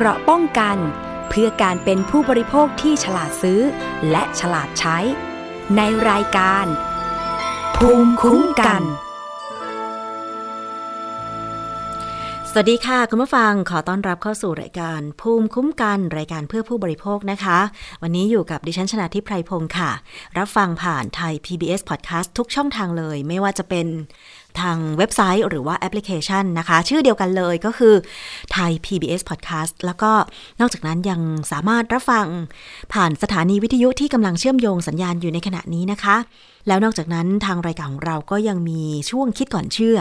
[0.00, 0.78] เกราะป้องกัน
[1.28, 3.60] เพื่อการเป็นผู้บริโภคที่ฉลาดซื้อ
[4.10, 4.98] และฉลาดใช้
[5.76, 5.80] ใน
[6.10, 6.66] รายการ
[7.76, 8.82] ภูมิคุ้มกัน
[12.50, 17.58] สวัสดีค่ะคุณผู้ฟังขอต้อนรับเข้าสู่รายการ ภูมิคุ้มกันรายการเพื่อผู้บริโภคนะคะ
[18.02, 19.90] วันนี้อยู่กับดิฉันชนะทิพไพรพงศ์ค่ะ
[20.38, 23.86] รับฟังผ่านไทย PBS Podcast ทุกช่องทางเลย ไม่ว่าจะเป็น
[24.60, 27.94] ทางเว็บไซต์หรือว่าแอปพลิเคชันนะคะ ชื่อเดียวกันเลยก็คือ
[28.52, 30.10] ไทย PBS Podcast แล้วก็
[30.60, 31.20] นอกจากนั้นยัง
[31.52, 32.26] สามารถรับฟัง
[32.92, 36.16] ผ่านสถานีวิทยุที่กำลังเชื่อมโยงสัญญาณอยู่ในขณะนี้นะคะ
[36.68, 39.98] แล้วนอกจากนั้นทางรายการของเราก็ยังมีช่วงคิดก่อนเชื่อ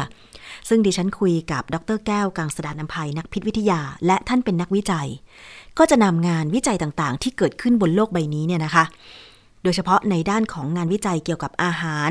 [0.69, 5.07] ซึ่งดิฉันคุยกับดรแก้วกังสดานนภัยนักพิษวิทยา และท่านเป็นนักวิจัย
[5.77, 8.85] ก็จะนำงานวิจัยต่างๆ ที่เกิดขึ้นบนโลกใบนี้เนี่ยนะคะ
[9.63, 12.09] โดยเฉพาะในด้านของงานวิจัยเกี่ยวกับอาหาร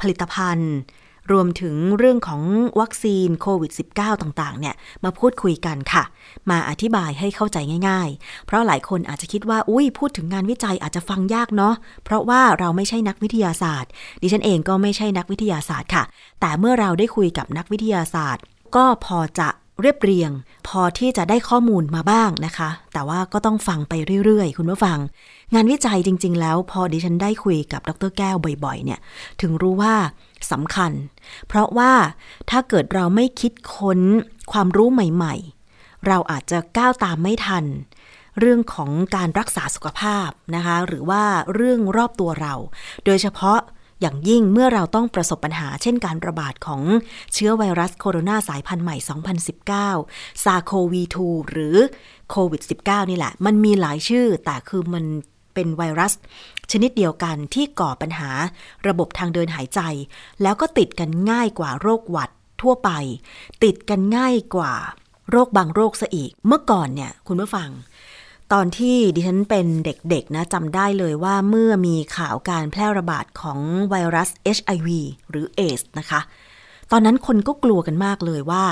[0.00, 0.72] ผลิตภัณฑ์
[1.32, 2.42] รวมถึงเรื่องของ
[2.80, 4.74] วัคซีนโควิด -19 ต่างๆ เนี่ย
[5.04, 6.04] มาพูดคุยกันค่ะ
[6.50, 13.90] มาอธิบายให้เข้าใจง่าย ๆ เพราะหลายคนอาจจะคิดว่า อุ้ยพูดถึงงานวิจัยอาจจะฟังยากเนาะ เพราะว่าเราไม่ใช่นักวิทยาศาสตร์
[14.22, 16.04] ดิฉันเองก็ไม่ใช่นักวิทยาศาสตร์ค่ะ
[16.40, 18.42] แต่เมื่อเราได้คุยกับนักวิทยาศาสตร์
[18.76, 19.48] ก็พอจะ
[19.80, 20.30] เรียบเรียง
[20.68, 23.92] พอที่จะได้ข้อมูลมาบ้างนะคะ แต่ว่าก็ต้องฟังไป
[24.24, 24.98] เรื่อยๆ คุณผู้ฟัง
[25.54, 28.98] งานวิจัยจริง ๆ แล้ว พอดิฉันได้คุยกับดรแก้วบ่อยๆ เนี่ย
[29.40, 29.94] ถึงรู้ว่า
[30.52, 30.92] สำคัญ
[31.48, 31.92] เพราะว่า
[32.50, 34.00] ถ้าเกิดเราไม่คิดค้น
[34.52, 37.64] ความรู้ใหม่ๆ เราอาจจะก้าวตามไม่ทัน
[38.40, 41.22] เรื่องของการรักษาสุขภาพนะคะ หรือว่า
[41.54, 42.54] เรื่องรอบตัวเรา
[43.04, 43.58] โดยเฉพาะ
[44.00, 46.82] อย่างยิ่งเมื่อเราต้องประสบปัญหาเช่นการระบาดของ
[47.32, 48.96] เชื้อไวรัสโคโรนาสายพันธุ์ใหม่
[49.70, 51.76] 2019 ซาโควี2หรือ
[52.30, 55.04] โควิด -19 นี่แหละ มันมีหลายชื่อแต่คือมัน
[55.54, 56.12] เป็นไวรัส
[56.70, 58.30] ชนิดเดียวกันที่ก่อปัญหา
[58.88, 59.80] ระบบทางเดินหายใจ
[60.42, 62.30] แล้วก็ติดกันง่ายกว่าโรคหวัด
[62.62, 62.90] ทั่วไป
[63.64, 64.72] ติดกันง่ายกว่า
[65.30, 67.70] โรคบางโรคซะอีก เมื่อก่อนเนี่ยคุณผู้ฟัง
[68.52, 73.60] ตอนที่ดิฉันเป็นเด็กๆนะจำได้เลยว่าเมื่อมีข่าวการแพร่ระบาดของ
[73.90, 74.88] ไวรัส HIV
[75.30, 76.20] หรือเอสนะคะ
[76.90, 78.64] ตอนนั้นคนก็กลัวกันมากเลยว่า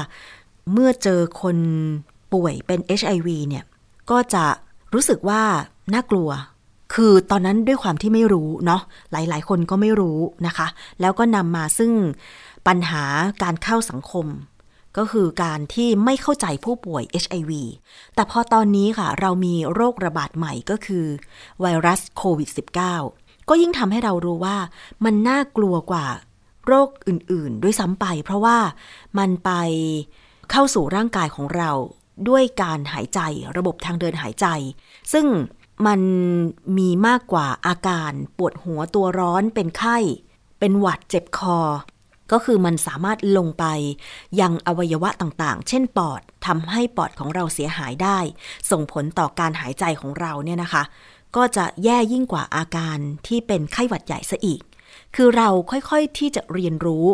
[0.72, 1.56] เมื่อเจอคน
[2.32, 3.64] ป่วยเป็น HIV เนี่ย
[4.10, 4.44] ก็จะ
[4.94, 5.42] รู้สึกว่า
[5.94, 6.30] น่ากลัว
[6.94, 8.82] คือตอนนั้นด้วยความที่ไม่รู้เนาะ
[9.12, 10.66] หลาย ๆ คนก็ไม่รู้นะคะ
[11.00, 11.92] แล้วก็นำมาซึ่ง
[12.66, 13.04] ปัญหา
[13.42, 14.26] การเข้าสังคม
[14.96, 17.52] ก็คือการที่ไม่เข้าใจผู้ป่วย HIV
[18.14, 21.06] แต่พอตอนนี้ค่ะ เรามีโรคระบาดใหม่ก็คือ
[21.60, 22.50] ไวรัสโควิด
[22.98, 24.56] -19 ก็ยิ่งทำให้เรารู้ว่า
[25.04, 26.06] มันน่ากลัวกว่า
[26.66, 28.58] โรคอื่น ๆ ด้วยซ้ำไป เพราะว่า
[29.18, 29.50] มันไป
[30.50, 31.70] เข้าสู่ร่างกายของเรา
[32.28, 33.20] ด้วยการหายใจ
[33.56, 34.46] ระบบทางเดินหายใจ
[35.12, 35.26] ซึ่ง
[35.86, 36.00] มัน
[36.78, 39.98] มีมากกว่าอาการปวดหัวตัวร้อนเป็นไข้
[40.58, 41.58] เป็นหวัดเจ็บคอ
[42.32, 43.64] ก็คือมันสามารถลงไป
[44.40, 48.18] ยังอวัยวะต่างๆ เช่นปอดทำให้ปอดของเราเสียหายได้
[48.70, 50.82] ส่งผลต่อการหายใจของเราเนี่ยนะคะ
[51.36, 54.60] ก็จะแย่ยิ่งกว่าอาการที่เป็นไข้หวัดใหญ่ซะอีก
[55.14, 57.06] คือเราค่อยๆที่จะเรียนรู้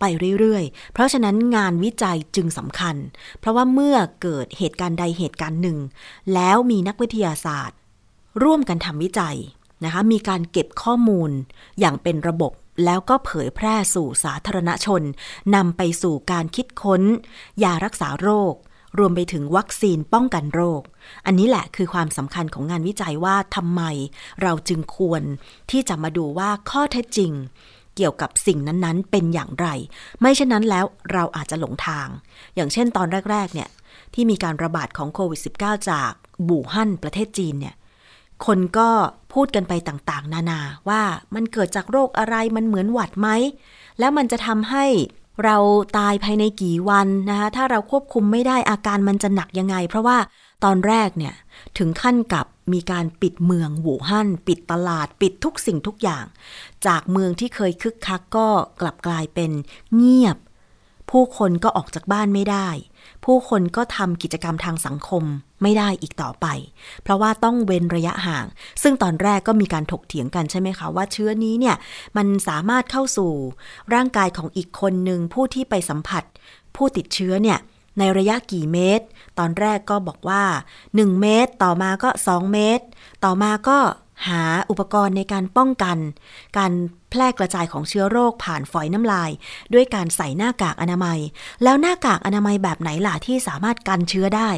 [0.00, 0.04] ไป
[0.38, 2.96] เรื่อยๆ เพราะฉะนั้นงานวิจัยจึงสำคัญ
[3.40, 5.78] เพราะว่าเมื่อเกิดเหตุการณ์ใดเหตุการณ์หนึ่ง
[6.34, 7.76] แล้วมีนักวิทยาศาสตร์
[8.42, 9.36] ร่วมกันทำวิจัย
[9.84, 11.30] นะคะ มีการเก็บข้อมูล
[11.80, 12.52] อย่างเป็นระบบ
[12.84, 15.02] แล้วก็เผยแพร่สู่สาธารณชน
[15.54, 17.02] นำไปสู่การคิดค้น
[17.62, 18.54] ยารักษาโรค
[18.98, 20.82] รวมไปถึงวัคซีนป้องกันโรค
[21.26, 23.82] อันนี้แหละคือความสำคัญของงานวิจัยว่าทำไม
[24.42, 25.22] เราจึงควร
[25.70, 27.32] ที่จะมาดูว่าข้อเท็จจริง
[27.96, 29.66] เกี่ยวกับสิ่งนั้นๆ เป็นอย่างไร
[30.20, 32.08] ไม่เช่นนั้นแล้วเราอาจจะหลงทาง
[32.54, 33.68] อย่างเช่นตอนแรก ๆ เนี่ย
[34.14, 36.12] ที่มีการระบาดของโควิด -19 จาก
[36.48, 37.74] บู่ฮั่นประเทศจีนเนี่ย
[38.46, 38.88] คนก็
[39.32, 41.02] พูดกันไปต่างๆ นานาว่า
[41.34, 43.28] มันเกิดจากโรคอะไรมันเหมือนหวัดไหม
[43.98, 44.84] แล้วมันจะทำให้
[45.44, 45.56] เรา
[45.98, 50.18] ตายภายในกี่วันนะคะถ้าเราควบคุมไม่ได้อาการมันจะหนักยังไง เพราะว่า
[50.64, 51.34] ตอนแรกเนี่ย
[51.78, 56.24] ถึงขั้นกับมีการปิดเมืองหูฮั่นปิดตลาดปิดทุกสิ่งทุกอย่าง
[56.86, 58.48] จากเมืองที่เคยคึกคักก็
[58.80, 59.50] กลับกลายเป็น
[59.96, 60.36] เงียบ
[61.12, 62.68] ผู้คนก็ออกจากบ้านไม่ได้
[63.24, 65.24] ผู้คนก็ทำกิจกรรมทางสังคม
[65.62, 66.46] ไม่ได้อีกต่อไป
[67.02, 68.46] เพราะว่าต้องเว้นระยะห่าง
[68.82, 71.76] ซึ่งตอนแรกก็มีการถกเถียงกันใช่ไหมคะ ว่าเชื้อนี้เนี่ย
[72.16, 73.32] มันสามารถเข้าสู่
[73.94, 76.24] ร่างกายของอีกคนหนึ่งผู้ที่ไปสัมผัส
[76.76, 77.58] ผู้ติดเชื้อเนี่ย
[77.98, 79.04] ในระยะกี่เมตร
[79.38, 80.42] ตอนแรกก็บอกว่า
[80.82, 82.84] 1 เมตร ต่อมาก็ 2 เมตร
[83.24, 83.78] ต่อมาก็
[84.28, 85.98] หาอุปกรณ์ในการป้องกัน
[86.58, 86.72] การ
[87.12, 89.30] แพร่กระจายของเชื้อโรคผ่านฝอยน้ำลาย
[89.74, 91.18] ด้วยการใส่หน้ากากอนามัย
[91.62, 94.50] แล้วหน้ากากอนามัยแบบไหนล่ะที่สามารถกันเชื้อได้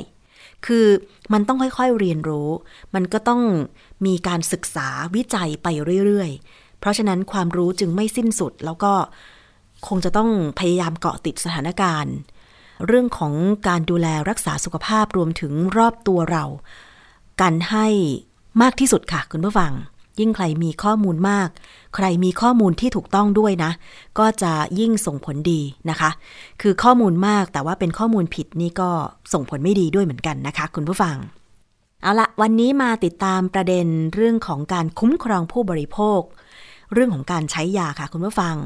[0.66, 0.86] คือ
[1.32, 2.48] มันต้องค่อยๆเรียนรู้
[2.94, 3.42] มันก็ต้อง
[4.06, 5.66] มีการศึกษาวิจัยไป
[6.04, 8.92] เรื่อยๆ เพราะฉะนั้นความรู้จึงไม่สิ้นสุดแล้วก็
[9.86, 12.14] คงจะต้องพยายามเกาะติดสถานการณ์
[12.86, 13.32] เรื่องของ
[13.68, 16.44] การดูแลรักษาสุขภาพรวมถึงรอบตัวเรา
[17.40, 17.86] กันให้
[18.62, 19.72] มากที่สุดค่ะคุณผู้ฟัง
[20.20, 21.49] ยิ่งใครมีข้อมูลมาก
[21.96, 23.70] ใครมีข้อมูลที่ถูกต้องด้วยนะ
[24.19, 26.11] ก็จะยิ่งส่งผลดีนะคะ
[26.62, 28.90] คือข้อมูลมากแต่ว่าเป็นข้อมูลผิดนี่ก็
[29.32, 31.16] ส่งผลไม่ดีด้วยเหมือนกันนะคะ คุณผู้ฟัง
[32.02, 36.20] เอาละวันนี้มาติดตามประเด็นเรื่องของการคุ้มครองผู้บริโภค
[36.93, 38.56] เรื่องของการใช้ยาค่ะคุณผู้ฟัง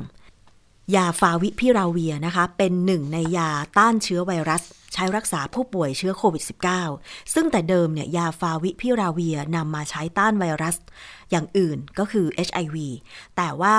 [0.96, 4.62] ยาฟาวิพิราเวียนะคะ เป็นหนึ่งในยาต้านเชื้อไวรัส
[4.92, 6.44] ใช้รักษาผู้ป่วยเชื้อโควิด
[6.86, 10.76] -19 ซึ่งแต่เดิมเนี่ยยาฟาวิพิราเวียนำมาใช้ต้านไวรัส
[11.30, 12.76] อย่างอื่นก็คือ HIV
[13.36, 13.76] แต่ว่า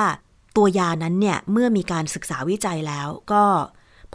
[0.58, 3.46] ตัวยานั้นเนี่ย เมื่อมีการศึกษาวิจัยแล้วก็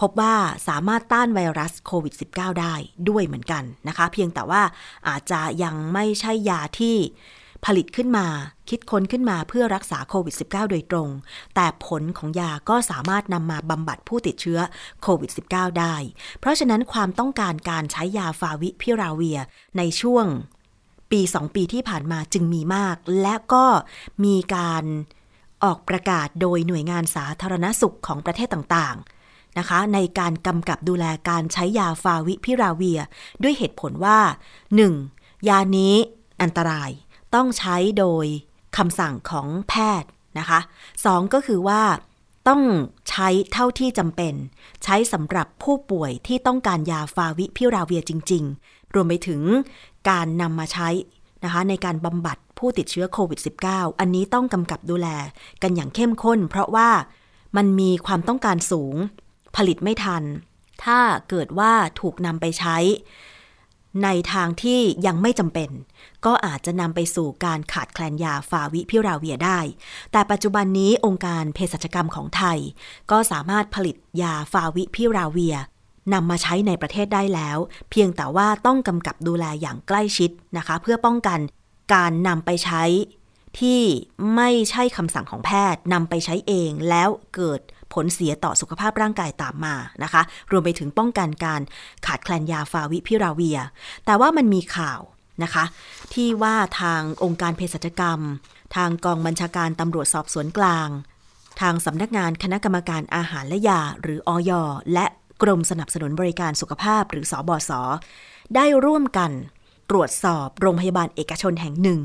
[0.01, 0.35] พบว่า
[0.69, 2.75] สามารถต้านไวรัสโควิด -19 ได้
[3.09, 4.63] ด้วยเหมือนกันนะคะ เพียงแต่ว่า
[5.09, 6.97] อาจจะยังไม่ใช่ยาที่
[7.65, 8.27] ผลิตขึ้นมา
[8.71, 11.09] คิดค้นขึ้นมาเพื่อรักษาโควิด -19 โดยตรง
[11.55, 14.61] แต่ผลของยาก็สามารถนำมาบำบัดผู้ติดเชื้อ
[15.03, 15.95] โควิด -19 ได้
[16.41, 19.39] เพราะฉะนั้นความต้องการการใช้ยาฟาวิพิราเวีย
[19.77, 20.27] ในช่วง
[21.11, 23.67] ปี2ปีที่ผ่านมาจึงมีมาก และก็
[24.25, 24.85] มีการ
[25.65, 33.01] ออกประกาศโดยหน่วยงานสาธารณสุขของประเทศต่างๆนะคะ ในการกำกับดูแลการใช้ยาฟาวิพิราเวีย
[33.43, 34.19] ด้วยเหตุผลว่า
[34.85, 35.49] 1.
[35.49, 35.95] ยานี้
[36.43, 36.91] อันตราย
[37.35, 38.27] ต้องใช้โดย
[38.77, 40.61] คำสั่งของแพทย์นะคะ
[41.05, 41.83] สองก็คือว่า
[42.49, 42.63] ต้อง
[43.11, 44.35] ใช้เท่าที่จำเป็น
[44.85, 49.43] ใช้สำหรับผู้ป่วยที่ต้องการยาฟาวิพิราเวียจริงๆ รวมไปถึง
[50.11, 50.89] การนำมาใช้
[51.45, 55.09] นะคะในการบำบัดผู้ติดเชื้อโควิด -19 อันนี้ต้องกำกับดูแล
[55.63, 56.91] กันอย่างเข้มข้น เพราะว่า
[57.57, 58.95] มันมีความต้องการสูง
[59.57, 60.23] ผลิตไม่ทัน
[60.85, 60.99] ถ้า
[61.29, 62.77] เกิดว่าถูกนำไปใช้
[64.05, 65.71] ในทางที่ยังไม่จำเป็น
[66.27, 69.61] ก็อาจจะนำไปสู่การขาดแคลนยาฟาวิพิราเวียได้
[70.13, 72.59] แต่ปัจจุบันนี้องค์การเภสัชกรรมของไทย
[73.11, 75.57] ก็สามารถผลิตยาฟาวิพิราเวีย
[76.13, 77.59] นำมาใช้ในประเทศได้แล้ว
[77.91, 81.39] เพียงแต่ว่าต้องกำกับดูแลอย่างใกล้ชิดนะคะ เพื่อป้องกัน
[81.95, 82.85] การนำไปใช้
[83.61, 83.83] ที่
[84.37, 87.61] ไม่ใช่คำสั่งของแพทย์นำไปใช้เองแล้วเกิด
[87.93, 91.61] ผลเสียต่อสุขภาพร่างกายตามมานะคะ รวมไปถึงป้องกันการ
[92.07, 93.59] ขาดแคลนยาฟาวิพิราเวีย
[94.07, 95.01] แต่ว่ามันมีข่าว
[95.43, 95.65] นะคะ
[96.15, 98.21] ที่ว่าทางองค์การเภสัชกรรม
[98.77, 100.89] ทางกองบัญชาการตำรวจสอบสวนกลาง
[101.61, 104.53] ทางสำนักงานคณะกรรมการอาหารและยาหรืออย
[104.93, 105.07] และ
[105.45, 107.71] กรมสนับสนุนบริการสุขภาพหรือสอบอส
[108.55, 109.31] ได้ร่วมกัน
[109.91, 112.01] ตรวจสอบโรงพยาบาลเอกชนแห่งหนึ่ง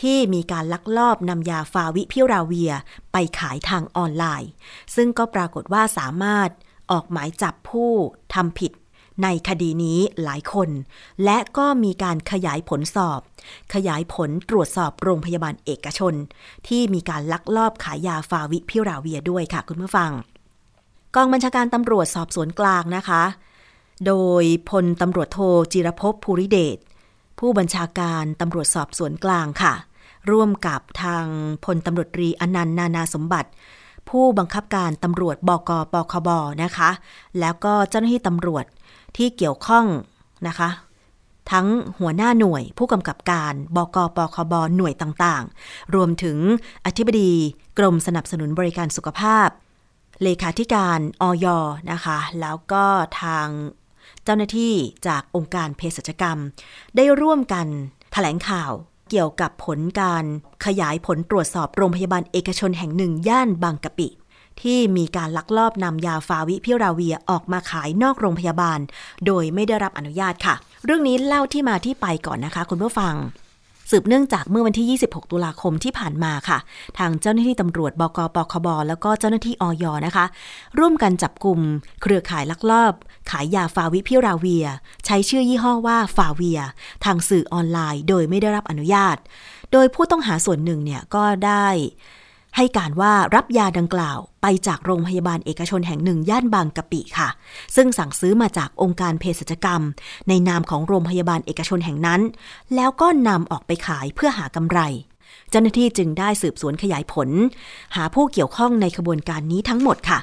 [0.00, 2.72] ที่มีการลักลอบนำยาฟาวิพิราเวีย
[3.12, 4.50] ไปขายทางออนไลน์
[4.96, 6.50] ซึ่งก็ปรากฏว่าสามารถ
[6.90, 7.92] ออกหมายจับผู้
[8.34, 8.72] ทำผิด
[9.22, 10.70] ในคดีนี้หลายคน
[11.24, 13.20] และก็มีการขยายผลสอบ
[13.74, 16.14] ขยายผลตรวจสอบโรงพยาบาลเอกชน
[16.68, 20.12] ที่มีการลักลอบขายยาฟาวิพิราเวียด้วยค่ะคุณผู้ฟัง
[21.14, 23.22] กองบัญชาการตำรวจสอบสวนกลางนะคะ
[24.06, 25.38] โดยพลตำรวจโท
[25.72, 26.78] จิรภพภูริเดช
[27.38, 29.74] ผู้บัญชาการตำรวจสอบสวนกลางค่ะ
[30.30, 31.24] ร่วมกับทาง
[31.64, 33.50] พลตำรวจตรีอนันต์นานาสมบัติ
[34.08, 36.28] ผู้บังคับการตำรวจบกปคบ
[36.62, 36.90] นะคะ
[37.40, 38.64] แล้วก็เจ้าหน้าที่ตำรวจ
[39.16, 39.84] ที่เกี่ยวข้อง
[40.46, 40.68] นะคะ
[41.50, 41.66] ทั้ง
[41.98, 46.38] หัวหน้าหน่วยผู้กำกับการบกปคบหน่วยต่างๆ รวมถึง
[46.86, 47.32] อธิบดี
[47.78, 49.48] กรมสนับสนุนบริการสุขภาพ
[50.22, 51.46] เลขาธิการอย
[51.92, 52.84] นะคะ แล้วก็
[53.22, 53.48] ทาง
[54.24, 54.74] เจ้าหน้าที่
[55.06, 56.38] จากองค์การเภสัชกรรม
[56.96, 57.70] ได้ร่วมกันถ
[58.12, 58.72] แถลงข่าว
[59.10, 60.24] เกี่ยวกับผลการ
[60.66, 64.08] ขยายผลตรวจสอบโรงพยาบาลเอกชนแห่งหนึ่งย่านบางกะปิ
[64.62, 68.78] ที่มีการลักลอบนำยาฟาวิพิราเวียออกมาขายนอกโรงพยาบาล
[69.26, 70.54] โดยไม่ได้รับอนุญาตค่ะ
[70.84, 73.14] เรื่องนี้เล่าที่มาที่ไปก่อนนะคะ คุณผู้ฟัง
[73.90, 76.58] สืบเนื่องจากเมื่อวันที่ 26 ตุลาคมที่ผ่านมาค่ะ
[76.98, 80.24] ทางเจ้าหน้าที่ตำรวจบกปคบ แล้วก็เจ้าหน้าที่อยนะคะ
[80.78, 81.58] ร่วมกันจับกลุ่ม
[82.02, 82.92] เครือข่ายลักลอบ
[83.30, 84.66] ขายยาฟาวิพิราเวีย
[85.06, 86.60] ใช้ชื่อยี่ห้อว่าฟาเวีย
[87.04, 89.16] ทางสื่อออนไลน์ โดยไม่ได้รับอนุญาต
[89.72, 91.68] โดยผู้ต้องหาส่วนหนึ่งเนี่ยก็ได้
[92.56, 97.28] ให้การว่ารับยาดังกล่าวไปจากโรงพยาบาลเอกชนแห่งหนึ่งย่านบางกะปิค่ะ
[97.76, 99.82] ซึ่งสั่งซื้อมาจากองค์การเภสัชกรรม
[100.28, 102.20] ในนามของโรงพยาบาลเอกชนแห่งนั้น
[102.74, 104.80] แล้วก็นำออกไปขายเพื่อหากำไร
[105.50, 107.28] เจ้าหน้าที่จึงได้สืบสวนขยายผล
[107.96, 110.18] หาผู้เกี่ยวข้องในขบวนการนี้ทั้งหมดค่ะ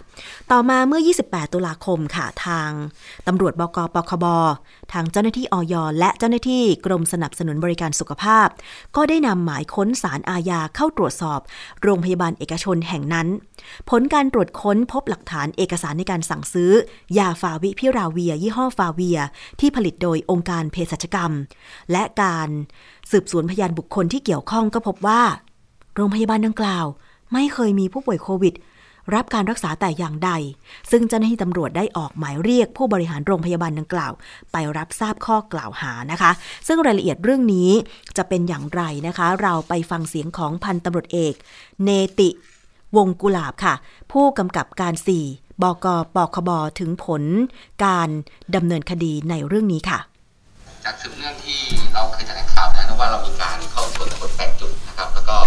[0.51, 2.69] ต่อมาเมื่อ 28 ตุลาคมค่ะทาง
[3.27, 4.25] ตำรวจบกปคบ
[4.93, 8.47] ทางเจ้าหน้าที่อยและเจ้าหน้าที่กรมสนับสนุนบริการสุขภาพ
[8.95, 11.39] ก็ได้นำหมายค้นสารอาญาเข้าตรวจสอบ
[11.83, 13.27] โรงพยาบาลเอกชนแห่งนั้น
[13.89, 16.71] ผลการตรวจค้นพบหลักฐานเอกสารในการสั่งซื้อ
[17.17, 19.19] ยาฟาวิพิราเวีย ยี่ห้อฟาเวีย
[19.59, 21.31] ที่ผลิตโดยองค์การเภสัชกรรม
[21.91, 22.49] และการ
[23.11, 25.21] สืบสวนพยานบุคคลที่เกี่ยวข้องก็พบว่า
[25.95, 26.85] โรงพยาบาลดังกล่าว
[27.33, 28.55] ไม่เคยมีผู้ป่วยโควิด
[29.15, 30.31] รับการรักษาแต่อย่างใด
[30.91, 34.11] ซึ่งเจ้าหน้าที่ตำรวจได้ออกหมายเรียกผู้บริหารโรงพยาบาลดังกล่าว
[34.51, 36.31] ไปรับทราบข้อกล่าวหานะคะ
[36.67, 37.69] ซึ่งรายละเอียดเรื่องนี้
[38.17, 41.33] จะเป็นอย่างไรนะคะ เราไปฟังเสียงของพันตำรวจเอก
[41.83, 42.29] เนติ
[42.97, 43.75] วงกุลาบค่ะ
[44.11, 44.93] ผู้กำกับการ
[45.27, 47.23] 4 บกปคบถึงผล
[47.85, 48.09] การ
[48.55, 49.99] ดำเนินคดีในเรื่องนี้ค่ะ
[50.87, 51.61] จากสืบเนื่องที่
[51.93, 55.37] เราเคยแถลงข่าวนะว่าเรามีการเข้าตรวจค้น8จุดนะครับ แล้วก็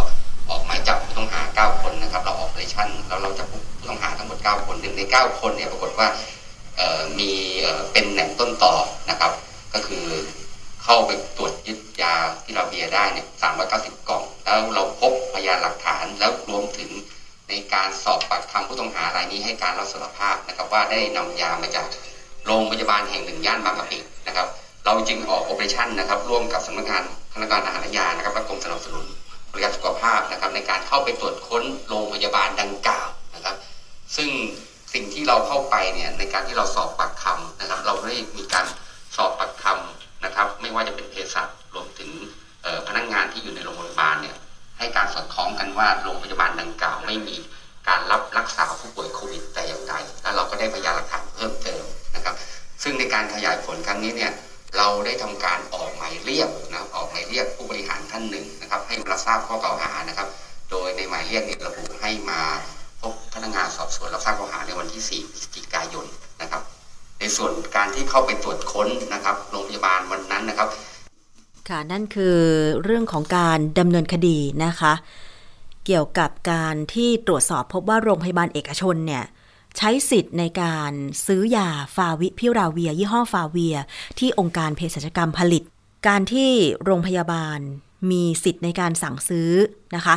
[0.49, 6.09] ออกหมายจับผู้ต้องหา 9 คนนะครับ เราออกเปอเรชั่นแล้วเราจับผู้ต้องหาทั้งหมด 9 คนหนึ่งใน 9 คนเนี่ยปรากฏว่า
[7.18, 7.30] มี
[7.92, 8.75] เป็นแหล่งต้นต่อ
[9.11, 9.33] นะครับ
[9.75, 10.07] ก็คือ
[10.85, 12.14] เข้าไปตรวจยึดยา
[12.45, 13.26] ที่เราเบียได้เนี่ย
[13.66, 16.90] 390 กล่อง แล้วเราพบพยานหลักฐานแล้วรวมถึง
[17.49, 21.87] ในการสอบปากคำผู้ต้องหารายนี้ให้การรับสารภาพนะครับว่าได้นำยามาจาก
[22.47, 24.49] โรงพยาบาลแห่งหนึ่งย่านบางกะปินะครับ
[24.88, 27.02] เราจึงออกโอเปอเรชั่นนะครับร่วมกับสำนักงาน
[27.33, 29.04] คณะกรรมการอาหารและยานะครับและกรมสนับสนุน
[29.50, 33.57] บริการสุขภาพนะครับ ในการเข้าไปตรวจค้นโรงพยาบาลดังกล่าวนะครับ
[34.16, 34.28] ซึ่ง
[34.92, 38.66] สิ่งที่เราเข้าไปเนี่ยในการที่เราสอบปากคำนะครับ เราได้มีการ
[39.16, 42.11] สอบปากคำนะครับ ไม่ว่าจะเป็นเภสัชรวมถึง
[42.88, 44.37] พนักงานที่อยู่ในโรงพยาบาลเนี่ย
[44.78, 47.37] ให้การสอดคล้องกันว่าโรงพยาบาลดังกล่าว ไม่มี
[47.88, 51.83] การรับรักษาผู้ป่วยโควิดแต่อย่างใดแล้วเราก็ได้พยานหลักฐานเพิ่มเติม
[52.14, 52.35] นะครับ
[52.83, 54.33] ซึ่งในการขยายผลครั้งนี้เนี่ย
[54.76, 60.28] เราได้ทำการออกหมายเรียกนะออกหมายเรียกผู้บริหารท่านหนึ่งนะครับ ให้รับทราบข้อกล่าวหานะครับ
[60.70, 62.40] โดยในหมายเรียกเนี่ยระบุให้มา
[63.02, 66.06] พบพนักงานสอบสวนรับทราบข้อหาในวันที่ 4 พฤศจิกายน
[66.40, 66.62] นะครับ
[67.20, 70.68] ในส่วนการที่เข้าไปตรวจค้นนะครับโรงพยาบาลวันนั้นนะครับ
[71.68, 72.38] ค่ะนั่นคือ
[72.84, 74.92] เรื่องของการดำเนินคดีนะคะ
[75.87, 79.25] เกี่ยวกับการที่ตรวจสอบพบว่าโรงพยาบาลเอกชนเนี่ย
[79.78, 80.92] ใช้สิทธิ์ในการ
[81.26, 83.76] ซื้อยาฟาวิพิราเวีย ยี่ห้อฟาเวีย
[84.18, 85.62] ที่องค์การเภสัชกรรมผลิต
[86.06, 86.50] การที่
[86.85, 87.58] โรงพยาบาล
[88.11, 89.50] มีสิทธิ์ในการสั่งซื้อ
[89.97, 90.16] นะคะ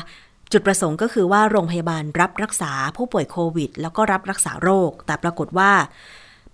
[0.51, 5.71] จุดประสงค์ก็คือว่าโรงพยาบาลรับรักษาผู้ป่วยโควิด แล้วก็รับรักษาโรค แต่ปรากฏว่า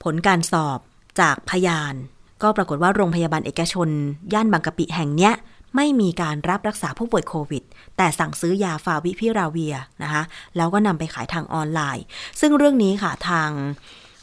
[0.03, 0.79] ผลการสอบ
[1.19, 1.93] จากพยาน
[2.43, 3.89] ก็ปรากฏว่าโรงพยาบาลเอกชน
[4.33, 5.33] ย่านบางกะปิแห่งเนี้ย
[5.77, 7.63] ไม่มีการรับรักษาผู้ป่วยโควิด
[7.97, 10.23] แต่สั่งซื้อยาฟาวิพิราเวียนะคะ
[10.57, 12.05] แล้วก็นำไปขายทางออนไลน์
[12.39, 13.49] ซึ่งเรื่องนี้ค่ะทาง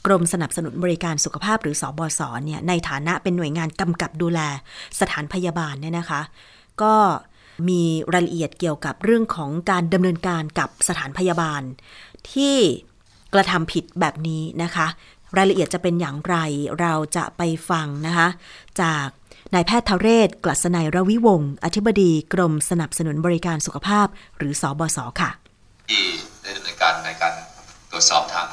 [0.06, 4.40] กรมสนับสนุนบริการสุขภาพหรือสอบศเนี่ยในฐานะเป็นหน่วยงานกำกับดูแล
[5.00, 6.20] สถานพยาบาลเนี่ยนะคะ
[6.82, 6.94] ก็
[7.68, 7.82] มี
[8.12, 11.62] รายละเอียดเกี่ยวกับเรื่องของการดำเนินการกับสถานพยาบาล
[12.32, 12.56] ที่
[13.34, 14.86] กระทำผิดแบบนี้นะคะ
[15.36, 16.36] รายละเอียดจะเป็นอย่างไร
[16.80, 18.28] เราจะไปฟังนะคะ
[18.82, 19.06] จาก
[19.54, 24.06] นายแพทย์ทเรศ กลัษณัยระวิวงศ์อธิบดีกรมสนับสนุนบริการสุขภาพ
[24.38, 25.30] หรือสอบศค่ะ
[25.90, 26.04] ที่
[26.42, 27.34] ได้ดำเนินการในการ
[27.90, 28.46] ตรวจสอบทาง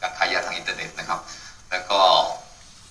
[0.00, 1.20] การขายยาทางอินเทอร์เน็ตนะครับ
[1.70, 2.00] แล้วก็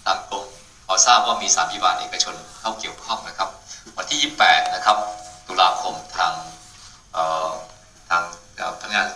[0.06, 0.46] ทางกรม
[0.88, 3.50] พอทราบว่ามีสารพิบาลเอกชนเข้าเกี่ยวข้องนะครับ
[3.98, 4.98] วันที่ 28 นะครับ
[5.48, 6.34] ตุลาคมทาง
[8.10, 8.24] ทาง
[8.56, 9.08] เอ่อพนักงาน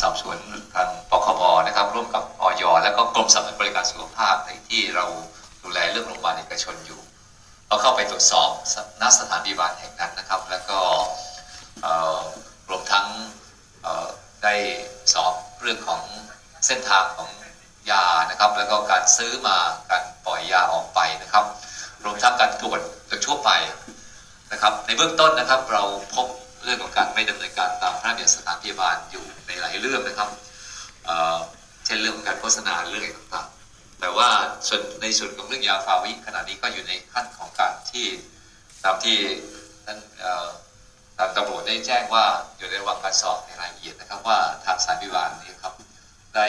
[0.00, 0.38] สอบสวน
[0.74, 5.04] ทางปคบนะครับ ร่วมกับออยและก็กรมสนับสนุนบริการสุขภาพในที่เรา
[5.62, 7.00] ดูแลเรื่องโรงพยาบาลเอกชนอยู่
[7.70, 8.50] เราเข้าไปตรวจสอบ
[9.00, 10.78] ณสถานพยาบาลแห่งนั้นนะครับ แล้วก็
[12.68, 13.06] รวมทั้ง
[14.42, 14.54] ได้
[15.12, 16.02] สอบเรื่องของ
[16.66, 17.30] เส้นทางของ
[17.90, 19.56] ยานะครับ แล้วก็การซื้อมา
[19.90, 21.44] การปล่อยยาออกไปนะครับ
[22.04, 23.50] รวมทั้งการตรวจโดยทั่วไป
[24.52, 25.82] นะครับ ในเบื้องต้นนะครับเรา
[26.14, 26.26] พบ
[26.64, 30.28] เรื่องของการไม่ดำเนินการตามพระราชบัญญัติสถานพยาบาลอยู่ในหลายเรื่องนะครับ
[31.84, 33.59] เช่นเรื่องการโฆษณาเรื่องต่างๆ
[34.00, 34.28] แต่ว่า
[34.68, 38.06] ส่วนในส่วนของเรื่องยาฟาวิขณะนี้ก็อยู่ในขั้นของการที่
[38.84, 39.18] ตามที่
[39.84, 40.48] ท่านเอ่อ
[41.18, 42.24] ทางตำรวจได้แจ้งว่า
[42.56, 45.74] อยู่ในระหว่างการสอบในรายละเอียดนะครับ ว่าทางสายพิบาลนี้ครับ
[46.34, 46.46] ได้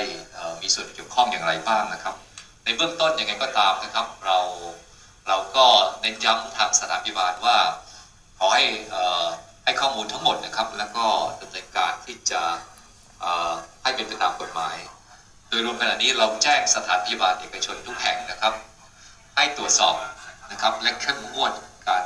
[0.61, 2.15] มีส่วนเกี่ยวข้องอย่างไรบ้างนะครับ
[2.63, 4.39] ในเบื้องต้นยังไงก็ตามนะครับ เรา
[5.27, 5.65] เราก็
[6.01, 7.57] เน้นย้ำทางสถานพิบาลว่า
[8.37, 9.25] ขอให้ออ
[9.63, 11.05] ให้ข้อมูลทั้งหมดนะครับ แล้วก็
[11.41, 12.41] ดำเนินการที่จะ
[13.83, 14.75] ให้เป็นไปตามกฎหมาย
[15.51, 18.53] โดยรวมขณะนี้เราแจ้งสถานพยาบาลเอกชนทุกแห่งนะครับ
[19.35, 19.95] ให้ตรวจสอบ
[20.51, 21.53] นะครับและเข้มงวด
[21.87, 22.03] การ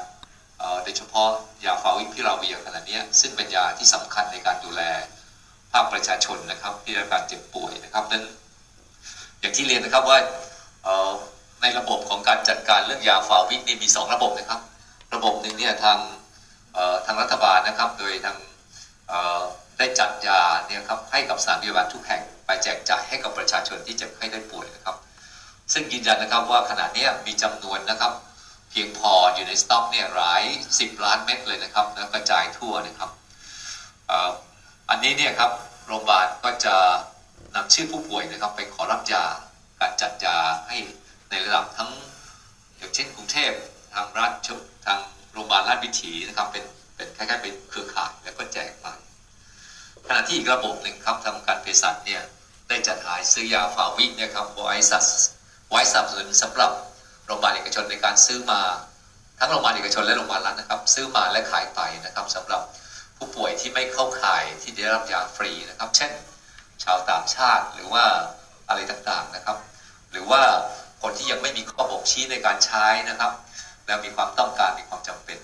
[0.84, 1.30] โดยเฉพาะ
[1.66, 4.82] ยาฟาวิพิราเวียขณะนี้ซึ่งเป็นยาที่สำคัญในการดูแล
[5.72, 8.24] ภาคประชาชนนะครับที่ได้รับการเจ็บป่วยนะครับนั้น
[9.40, 10.18] อย่างที่เรียนนะครับว่า
[11.62, 14.62] ในระบบของการจัดการเรื่องยาฟาวินี่มีสองระบบนะครับ
[15.14, 15.98] ระบบหนึ่งเนี่ยทาง
[17.06, 18.38] ทางรัฐบาลนะครับ โดยทาง
[19.78, 24.96] ได้จัดยาเนี่ยครับให้กับสถานพยาบาลทุกแห่งไปแจกจ่ายให้กับประชาชนที่เจ็บไข้ได้ป่วยนะครับ
[25.74, 28.14] ซึ่งยืนยันนะครับว่าขณะนี้มีจำนวนนะครับ
[28.70, 33.10] เพียงพออยู่ในสต็อกเนี่ยหลาย10ล้านเม็ดเลยนะครับแล้วกระจายทั่วนะครับ
[34.90, 35.52] อันนี้เนี่ยครับ
[35.86, 36.76] โรงพยาบาลก็จะ
[37.56, 39.24] นำชื่อผู้ป่วยนะครับ ไปขอรับยา
[39.80, 40.78] การจัดยาให้
[41.30, 41.90] ในระดับทั้ง
[42.78, 43.52] อย่างเช่นกรุงเทพ
[43.94, 44.50] ทางราช
[44.86, 45.00] ทาง
[45.32, 46.64] โรงพยาบาลราชวิถีนะครับเป็น
[46.96, 48.88] เป็นคล้ายๆเป็นเครือข่ายแล้วก็แจกไป
[50.08, 52.22] ขณะที่อีกระบบหนึ่งครับทางการเภสัชเนี่ย
[52.70, 55.08] ได้จัดหาซื้อยาฟาวิเนี่ยครับไว้สัส
[55.70, 56.72] ไว้สับสนุนสำหรับ
[57.26, 58.62] โรงพยาบาลเอกชนในการซื้อมา
[59.40, 62.62] ทั้งโรงพยาบาลเอกชนและโรงพยาบาลรัฐนะครับ ซื้อมาและขายไปนะครับสำหรับ
[63.18, 66.12] ผู้ป่วยที่ไม่เข้าข่ายที่ได้รับยาฟรีนะครับ เช่น
[66.84, 68.06] ชาวต่างชาติหรือว่า
[68.68, 69.58] อะไรต่างๆนะครับ
[70.12, 70.42] หรือว่า
[71.02, 73.32] คนที่ยังไม่มีข้อบ่งชี้ในการใช้นะครับ
[73.86, 75.40] และมีความต้องการมีความจำเป็น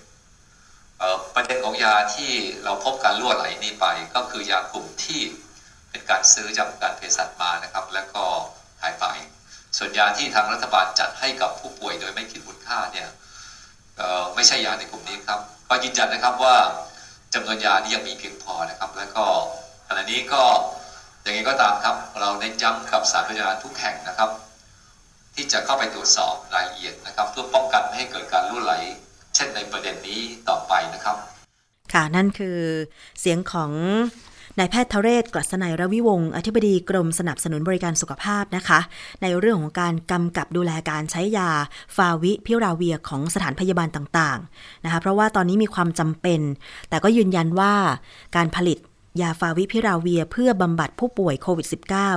[1.36, 2.32] ประเด็น ของยาที่
[2.64, 5.22] เราพบการล่วไหลนี้ไป ก็คือยากลุ่มที่
[5.90, 8.24] เป็นการซื้อจากการเภสัชมานะครับ แล้วก็
[8.82, 9.06] หายไป
[9.78, 13.08] ส่วนยาที่ทางรัฐบาลจัดให้กับผู้ป่วยโดยไม่คิดมูลค่าเนี่ย
[14.36, 15.40] ไม่ใช่ยาในกลุ่มนี้ครับ
[15.70, 16.56] ก็ยืนยันนะครับว่า
[17.34, 19.26] จำนวนยานี้ยังมีเพียงพอนะครับ แล้วก็
[19.88, 20.44] ขณะนี้ก็
[21.22, 24.30] อย่างนี้ก็ตามครับ เราเน้นย้ำกับสารพยาบาลทุกแห่งนะครับ
[25.36, 28.74] ที่จะเข้าไปตรวจสอบรายละเอียดนะครับ เพื่อป้องกันไม่ให้เกิดการล่วไหล
[29.36, 31.18] เช่นในประเด็นนี้ต่อไปนะครับ
[31.94, 32.58] ค่ะ นั่นคือ
[33.20, 33.72] เสียงของ
[34.60, 38.80] นายแพทย์ทเรศกลัษณัยรวิวงศ์อธิบดีกรมสนับสนุนบริการสุขภาพนะคะ
[39.22, 41.50] ในเรื่องของการกำกับดูแลการใช้ยา
[41.96, 46.42] ฟาวิพิราเวียของสถานพยาบาลต่างๆนะคะเพราะว่าตอนนี้มีความจำเป็น
[46.90, 47.74] แต่ก็ยืนยันว่า
[48.36, 48.78] การผลิต
[49.22, 51.68] ยาฟาวิพิราเวียเพื่อบำบัดผู้ป่วยโควิด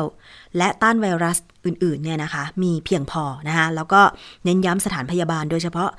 [0.05, 4.01] -19 และต้านไวรัสอื่นๆเนี่ยนะคะ มีเพียงพอนะคะแล้วก็
[4.45, 5.91] เน้นย้ำสถานพยาบาลโดยเฉพาะ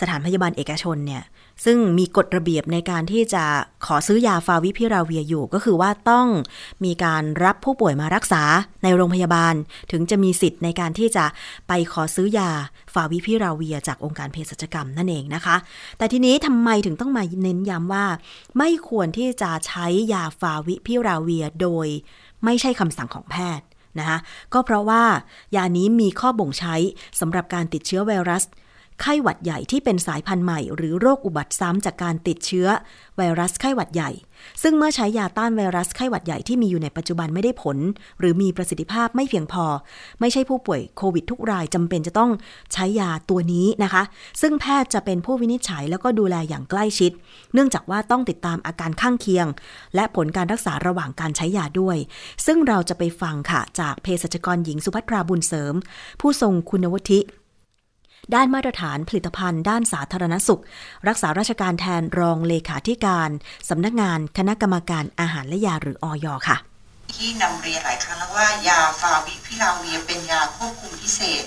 [0.00, 1.22] สถานพยาบาลเอกชนเนี่ย
[1.64, 3.44] ซึ่งมีกฎระเบียบในการที่จะ
[3.86, 6.26] ขอซื้อยาฟาวิพิราเวียอยู่ ก็คือว่าต้อง
[6.84, 8.42] มีการรับผู้ป่วยมารักษา
[8.82, 9.54] ในโรงพยาบาล
[9.92, 11.24] ถึงจะมีสิทธิ์ในการที่จะ
[11.68, 12.50] ไปขอซื้อยา
[12.94, 15.56] ฟาวิพิราเวีย จากองค์การเภสัชกรรมนั่นเองนะคะ
[15.98, 18.06] แต่ทีนี้ทำไมถึงต้องมาเน้นย้ำว่า
[18.58, 21.86] ไม่ควรที่จะใช้ยาฟาวิพิราเวียโดย
[22.44, 23.66] ไม่ใช่คำสั่งของแพทย์
[23.98, 24.18] นะคะ
[24.54, 25.02] ก็เพราะว่า
[25.56, 26.74] ยานี้มีข้อบ่งใช้
[27.20, 28.44] สำหรับการติดเชื้อไวรัส
[29.02, 32.68] ไข้หวัดใหญ่ที่เป็นสายพันธุ์ใหม่ หรือโรคอุบัติซ้ำจากการติดเชื้อ
[33.16, 34.10] ไวรัสไข้หวัดใหญ่
[34.62, 37.78] ซึ่งเมื่อใช้ยาต้านไวรัสไข้หวัดใหญ่ที่มีอยู่ในปัจจุบันไม่ได้ผล
[38.20, 39.64] หรือมีประสิทธิภาพไม่เพียงพอ
[40.20, 42.30] ไม่ใช่ผู้ป่วยโควิดทุกรายจำเป็นจะต้อง
[42.72, 44.02] ใช้ยาตัวนี้นะคะ
[44.40, 47.12] ซึ่งแพทย์จะเป็นผู้วินิจฉัยแล้วก็ดูแลอย่างใกล้ชิด
[47.54, 49.46] เนื่องจากว่าต้องติดตามอาการข้างเคียง
[49.94, 51.96] และผลการรักษาระหว่างการใช้ยาด้วย
[52.46, 55.74] ซึ่งเราจะไปฟังค่ะจากเภสัชกรหญิงสุภัทราบุญเสริม
[56.20, 57.20] ผู้ทรงคุณวุฒิ
[58.34, 60.62] ด้านมาตรฐานผลิตภัณฑ์ ด้านสาธารณสุข
[61.08, 63.30] รักษาราชการแทนรองเลขาธิการ
[63.68, 66.56] สำนักงานคณะกรรมการอาหารและยาหรืออยค่ะ
[67.14, 71.44] ที่นำเรียนหลายครั้งแล้วว่ายาฟาวิพิลาเวียเป็นยาควบคุมพิเศษ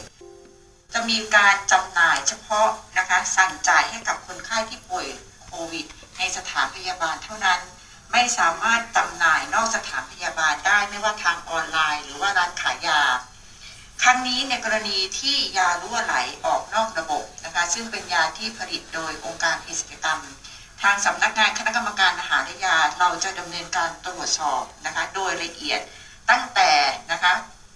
[0.94, 5.08] จะมีการจำหน่ายเฉพาะนะคะสั่งจ่ายให้กับคนไข้ที่ป่วย
[5.44, 5.86] โควิด
[6.18, 7.60] ในสถานพยาบาลเท่านั้น
[8.12, 13.02] ไม่สามารถจำหน่ายนอกสถานพยาบาลได้ไม่ว่าทางออนไลน์ หรือว่าร้านขายยา
[14.08, 20.22] ครั้งนี้ในกรณีที่ยารั่วไหลออกนอกระบบนะคะซึ่งเป็นยาที่ผลิตโดยองค์การเภสัชกรรม
[20.82, 25.82] ทางสำนักงานคณะกรรมการอาหารและยา เราจะดำเนินการตรวจสอบนะคะโดยละเอียด
[26.30, 26.72] ตั้งแต่
[27.12, 27.34] นะคะ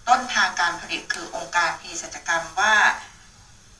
[0.07, 2.75] ต้นทางการผลิตคือองค์การเภสัชกรรมว่า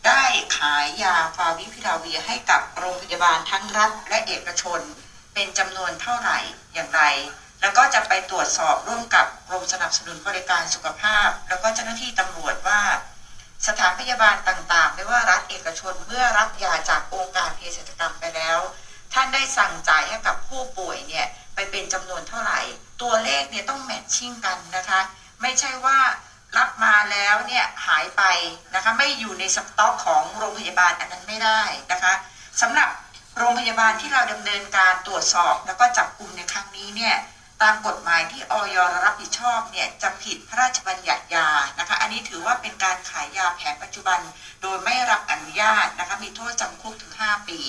[0.07, 0.23] ได้
[0.57, 4.79] ขายยาฟาวิพิลาเวียให้กับโรงพยาบาลทั้งรัฐและเอกชน
[5.33, 6.37] เป็นจำนวนเท่าไหร่
[6.73, 7.01] อย่างไร
[7.61, 12.81] แล้วก็จะไปตรวจสอบร่วมกับกรมสนับสนุนบริการสุขภาพ แล้วก็เจ้าหน้าที่ตำรวจว่า
[13.67, 18.59] สถานพยาบาลต่างๆ ไม่ว่ารัฐเอกชนเมื่อรับยาจากองค์การเภสัชกรรมไปแล้ว
[19.13, 22.59] ท่านได้สั่งจ่ายให้กับผู้ป่วยเนี่ยไปเป็นจำนวนเท่าไหร่
[23.01, 24.99] ตัวเลขเนี่ยต้องแมทชิ่งกันนะคะ
[25.41, 25.99] ไม่ใช่ว่า
[26.57, 28.23] รับมาแล้วเนี่ยหายไป
[28.75, 32.13] นะคะไม่อยู่ในสต็อกของโรงพยาบาลอันนั้นไม่ได้นะคะ
[32.61, 32.89] สำหรับ
[33.37, 37.15] โรงพยาบาลที่เราดำเนินการตรวจสอบแล้วก็จับกลุ่มในครั้งนี้เนี่ย
[37.61, 41.47] ตามกฎหมายที่ออยรับผิดชอบเนี่ยจะผิดพระราชบัญญัติยา
[41.79, 44.19] นะคะ อันนี้ถือว่าเป็นการขายยาแผนปัจจุบัน
[44.61, 47.59] โดยไม่รับอนุญาตนะคะมีโทษจำคุกถึง 5 ปี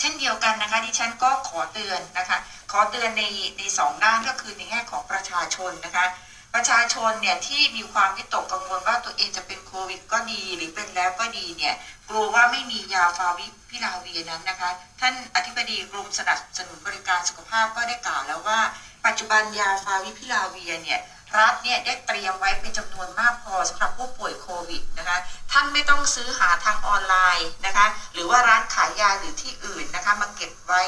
[0.00, 2.38] เช่นเดียวกันนะคะที่ฉันก็ขอเตือนนะคะ
[2.72, 3.22] ขอเตือนใน
[3.58, 6.06] ในสองด้านก็คือในแง่ของประชาชนนะคะ
[6.54, 11.74] ประชาชนเนี่ยที่มีความวิตกกังวลว่าตัวเองจะเป็นโควิดก็ดีหรือเป็นแล้วก็ดีเนี่ย
[12.08, 18.60] กลัวว่าไม่มียาฟาวิพิลาเวียนั้นนะคะ ท่านอธิบดีกรมสนับสนุนบริการสุขภาพก็ได้กล่าวแล้วว่า
[19.06, 21.00] ปัจจุบันยาฟาวิพิลาเวียเนี่ย
[21.38, 25.18] รัฐเนี่ยได้เตรียมไว้เป็นจำนวนมากพอสำหรับผู้ป่วยโควิดนะคะ
[25.52, 30.82] ท่านไม่ต้องซื้อหาทางออนไลน์นะคะ หรือว่าร้านขายยาหรือที่อื่นนะคะมาเก็บไว้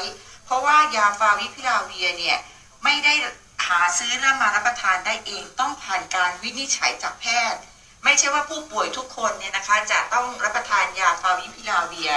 [0.45, 2.37] เพราะว่ายาฟาวิพิลาเวียเนี่ย
[2.83, 3.13] ไม่ได้
[3.63, 7.61] หาซื้อแล้วมารับประทานได้เองต้องผ่านการวินิจฉัยจากแพทย์
[8.03, 12.13] ไม่ใช่ว่าผู้ป่วยทุกคนเนี่ยนะคะจะต้องรับประทานยาฟาวิพิลาเวีย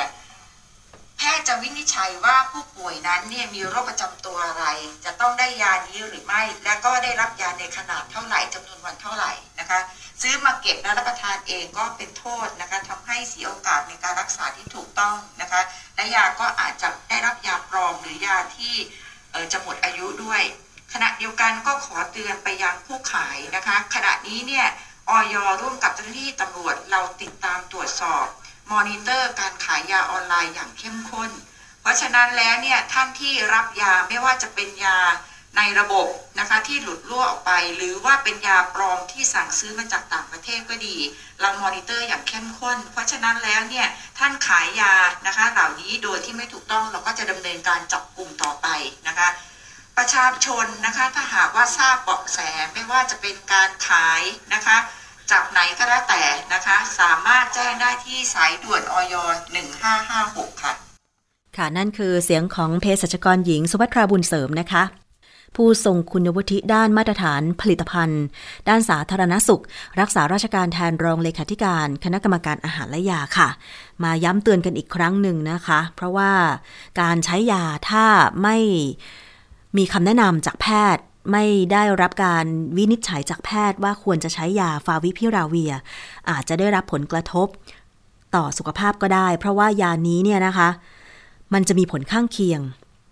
[1.19, 4.65] แพทย์จะวินิจฉัยว่าผู้ป่วยนั้นเนี่ยมีโรคประจำตัวอะไร
[5.05, 9.81] จะต้องได้ยานี้หรือไม่ และก็ได้รับยาในขนาดเท่าไหร่จำนวนวันเท่าไหร่นะคะ
[10.23, 15.61] ซื้อมาเก็บแล้วรับประทานเองก็เป็นโทษนะคะทำให้เสียโอกาสในการรักษาที่ถูกต้องนะคะ
[15.95, 18.75] และยาก็อาจจะได้รับยาปลอมหรือยาที่
[19.53, 20.43] จะหมดอายุด้วย
[20.93, 24.67] ขณะเดียวกันก็ขอเตือนไปยังผู้ขายนะคะ ขณะนี้เนี่ย
[25.09, 28.27] ออยร่วมกับเจ้าหน้าที่ตำรวจเราติดตามตรวจสอบ
[28.73, 31.31] มอนิเตอร์การขายยาออนไลน์อย่างเข้มข้น
[31.81, 34.99] เพราะฉะนั้นแล้วเนี่ยท่านที่รับยาไม่ว่าจะเป็นยา
[35.57, 40.97] ในระบบนะคะที่หลุดรั่วออกไป หรือว่าเป็นยาปลอมที่สั่งซื้อมาจากต่างประเทศก็ดี
[41.41, 43.87] เรามอนิเตอร์อย่างเข้มข้น เพราะฉะนั้นแล้วเนี่ย
[44.19, 44.95] ท่านขายยา
[45.27, 48.67] นะคะเหล่านี้โดยที่ไม่ถูกต้องเราก็จะดำเนินการจับกลุ่มต่อไป
[49.09, 49.29] นะคะ
[49.99, 52.39] ประชาชนนะคะถ้าหากว่าทราบเบาะแส
[52.73, 54.23] ไม่ว่าจะเป็นการขาย
[54.55, 54.77] นะคะ
[55.31, 59.15] จากไหนก็แล้วแต่นะคะ สามารถแจ้งได้ที่สายด่วนออย
[59.89, 60.73] 1556 ค่ะ
[61.57, 64.83] ค่ะนั่นคือเสียงของเภสัชกรหญิงสุภัทราบุญเสริมนะคะ
[65.57, 68.25] ผู้ทรงคุณวุฒิด้านมาตรฐานผลิตภัณฑ์
[68.69, 69.63] ด้านสาธารณสุข
[70.01, 73.49] รักษาราชการแทนรองเลขาธิการ คณะกรรมการอาหารและยาค่ะ
[74.03, 76.33] มาย้ำเตือนกันอีกครั้งหนึ่งนะคะ เพราะว่า
[77.01, 78.07] การใช้ยาถ้า
[78.43, 78.57] ไม่
[79.77, 81.03] มีคำแนะนำจากแพทย์
[81.33, 82.45] ไม่ได้รับการ
[82.77, 85.73] วินิจฉัยจากแพทย์ว่าควรจะใช้ยาฟาวิพิราเวีย
[86.31, 87.49] อาจจะได้รับผลกระทบ
[88.35, 90.69] ต่อสุขภาพก็ได้ เพราะว่ายานี้เนี่ยนะคะ
[91.55, 92.61] มันจะมีผลข้างเคียง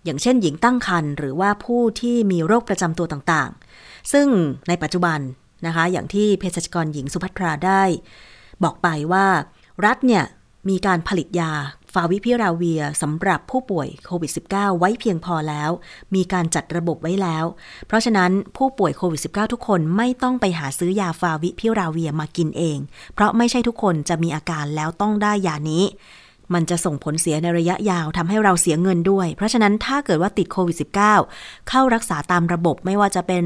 [0.05, 4.27] อย่างเช่น หญิงตั้งครรภ์หรือว่าผู้ที่มีโรคประจำตัวต่างๆ ซึ่ง
[4.69, 5.19] ในปัจจุบัน
[5.67, 7.83] นะคะ อย่างที่เภสัชกรหญิงสุภัทราได้
[8.65, 9.27] บอกไปว่า
[9.85, 10.25] รัฐเนี่ย
[10.69, 11.53] มีการผลิตยา
[11.99, 15.71] ฟาวิพิราเวียสำหรับผู้ป่วยโควิด -19 ไว้เพียงพอแล้ว
[16.15, 17.45] มีการจัดระบบไว้แล้ว
[17.87, 22.79] เพราะฉะนั้นผู้ป่วยโควิด -19 ทุกคนไม่ต้องไปหาซื้อยาฟาวิพิราเวียมากินเอง
[23.15, 25.85] เพราะไม่ใช่ทุกคนจะมีอาการแล้วต้องได้ยานี้
[26.55, 30.77] มันจะส่งผลเสียในระยะยาวทำให้เราเสียเงินด้วย เพราะฉะนั้นถ้าเกิดว่าติดโควิด
[31.21, 33.45] -19 เข้ารักษาตามระบบไม่ว่าจะเป็น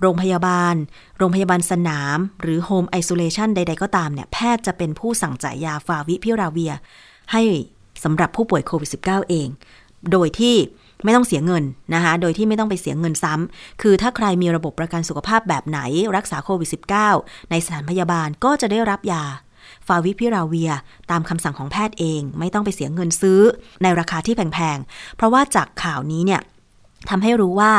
[0.00, 0.74] โรงพยาบาล
[1.18, 6.74] โรงพยาบาลสนาม หรือโฮมไอโซเลชันใด ๆ ก็ตามเนี่ย แพทย์จะเป็นผู้สั่งจ่ายยาฟาวิพิราเวีย
[7.32, 7.42] ให้
[8.04, 9.48] สำหรับผู้ป่วยโควิด -19 เอง
[10.12, 10.56] โดยที่
[11.04, 15.80] ไม่ต้องเสียเงินนะคะ โดยที่ไม่ต้องไปเสียเงินซ้ำคือถ้าใครมีระบบประกันสุขภาพแบบไหน
[16.16, 16.68] รักษาโควิด
[17.10, 19.24] -19 ในสถานพยาบาลก็จะได้รับยา
[19.86, 20.72] ฟาวิพิราเวีย
[21.10, 23.40] ตามคำสั่งของแพทย์เอง ไม่ต้องไปเสียเงินซื้อ
[23.82, 26.40] ในราคาที่แพงๆ เพราะว่าจากข่าวนี้เนี่ย
[27.10, 27.72] ทำให้รู้ว่า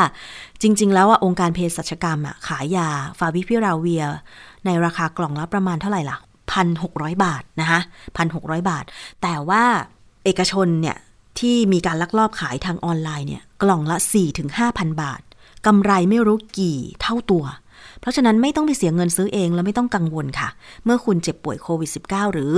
[0.62, 4.04] จริง ๆ แล้วอะองค์การเภสัชกรรมอะขายยาฟาวิพิราเวีย
[4.66, 6.18] ในราคากล่องละประมาณเท่าไหร่ล่ะ
[6.52, 6.92] พันหก
[7.24, 7.80] บาทนะคะ
[8.16, 8.84] พันหกบาท
[9.22, 9.64] แต่ว่า
[10.28, 10.96] เอกชนเนี่ย
[11.38, 13.96] ที่มีการลักลอบขายทางออนไลน์เนี่ยกล่องละ
[14.48, 15.20] 4-5,000 บาท
[15.66, 17.44] กำไรไม่รู้กี่เท่าตัว
[18.00, 20.48] เพราะฉะนั้นไม่ต้องไปเสียเงินซื้อเองและไม่ต้องกังวลค่ะ
[20.84, 22.54] เมื่อคุณเจ็บป่วยโควิด -19 หรือ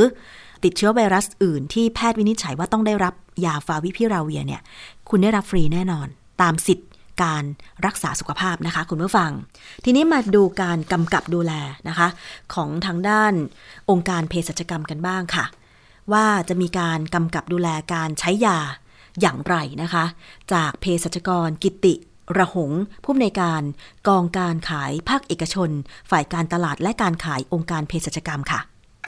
[0.65, 4.61] ติดเชื้อไวรัสอื่นที่แพทย์วินิจฉัยว่าต้องได้รับยาฟาวิพิราเวียเนี่ย
[5.09, 6.07] คุณได้รับฟรีแน่นอน
[6.43, 6.89] ตามสิทธิ์
[7.23, 7.45] การ
[7.87, 9.31] รักษาสุขภาพนะคะคุณผู้ฟัง
[9.85, 11.53] ทีนี้มาดูการกำกับดูแล
[11.89, 12.09] นะคะ
[12.55, 13.33] ของทางด้าน
[13.91, 15.45] องค์การเภสัชกรรมกันบ้างค่ะ
[16.13, 18.59] ว่าจะมีการกำกับดูแลการใช้ยา
[19.21, 20.05] อย่างไรนะคะ
[20.53, 21.95] จากเภสัชกรกิติ
[22.39, 22.73] ระหง
[23.05, 23.63] ผู้อำนวยการ
[24.09, 25.71] กองการขายภาคเอกชน
[26.11, 28.61] ฝ่ายการตลาดและการขายองค์การเภสัชกรรมค่ะ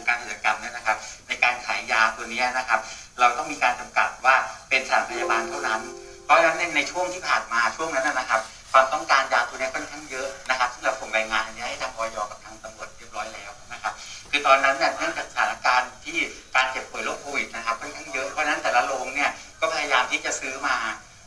[0.09, 0.97] การกิจกรรมเนี่ยนะครับ
[1.29, 2.81] ในการขายยาตัวนี้นะครับ
[3.21, 4.37] เราต้องมีการจำกัดว่า
[4.69, 5.81] เป็นสถานพยาบาลเท่านั้น
[6.25, 8.41] เพราะฉะนั้นในช่วงที่ผ่านมาช่วงนั้นนะครับ
[8.73, 13.93] ความต้องการยาตัวนี้ค่อนข้างเยอะนะครับ ซึ่งเราส่งรายงานอันนี้ให้ทางออยกับทางตำรวจเรียบร้อยแล้วนะครับ
[14.31, 15.42] คือตอนนั้นเนี่ยเนื่องจากสถา
[15.73, 16.19] การที่
[16.55, 19.31] การเจ็บป่วยโรคโควิดนะครับค่อนข้างเยอะเพราะฉะนั้นแต่ละโรงเนี่ย
[19.61, 20.77] ก็พยายามที่จะซื้อมา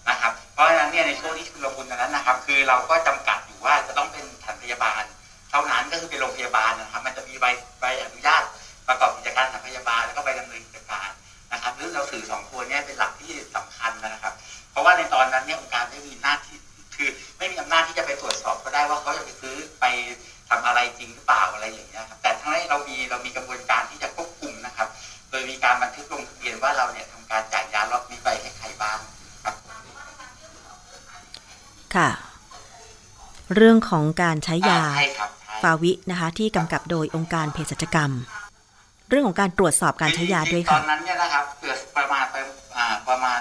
[0.10, 5.03] นะครับ เพราะฉะนั้นเนี่ยในช่วงที่ชุลมุนตอนนั้นนะครับ คือเราก็จำกัดอยู่ว่าจะต้องเป็นสถานพยาบาล
[5.49, 7.45] เท่านั้นก็คือเป็นโรงพยาบาลนะครับ มันจะมีใบ
[7.81, 8.43] ใบอนุญาต
[8.88, 11.10] ประกอบกิจการสถานพยาบาลแล้วก็ใบดำเนินกิจการ
[11.51, 14.34] นะครับซึ่องเราถือสองตัวเนี้เป็นหลักที่สำคัญนะครับ
[14.71, 16.58] เพราะว่าในตอนนั้นเนี่ยองค์การไม่มีหน้าที่
[16.95, 19.31] คือไม่มีอำนาจที่จะไปตรวจสอบก็ได้ว่าเขาจะไป
[33.55, 38.11] เรื่องของการใช้ยาใช่ครับใช่ฟาวินะคะที่กำกับโดยองค์การเภสัชกรรม
[39.09, 42.35] เรื่องของการตรวจสอบการใช้ยาด้วยตค่ะอนนั้นเนี่ยนะครับเกิดประมาณไป
[42.77, 43.39] อ่าประมาณ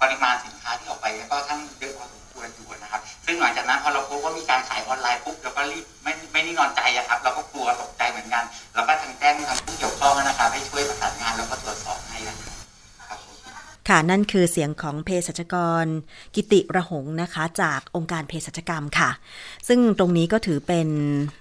[0.00, 8.01] ปริมาณสินค้าที่ออกไปเนี่ยก็ทั้งเยอะพอสมควรอยู่นะครับ ซึ่งหลังจากนั้นพอเราพบว่ามีการขายออนไลน์ปุ๊บเราก็รีบไม่ไม่นิ่งนอนใจอะครับเราก็กลัวตกใจ
[13.92, 15.86] ค่ะนั่นคือเสียงของเภสัชกร
[16.34, 19.10] กิติระหงนะคะ จากองค์การเภสัชกรรมค่ะ
[19.68, 20.88] ซึ่งตรงนี้ก็ถือเป็น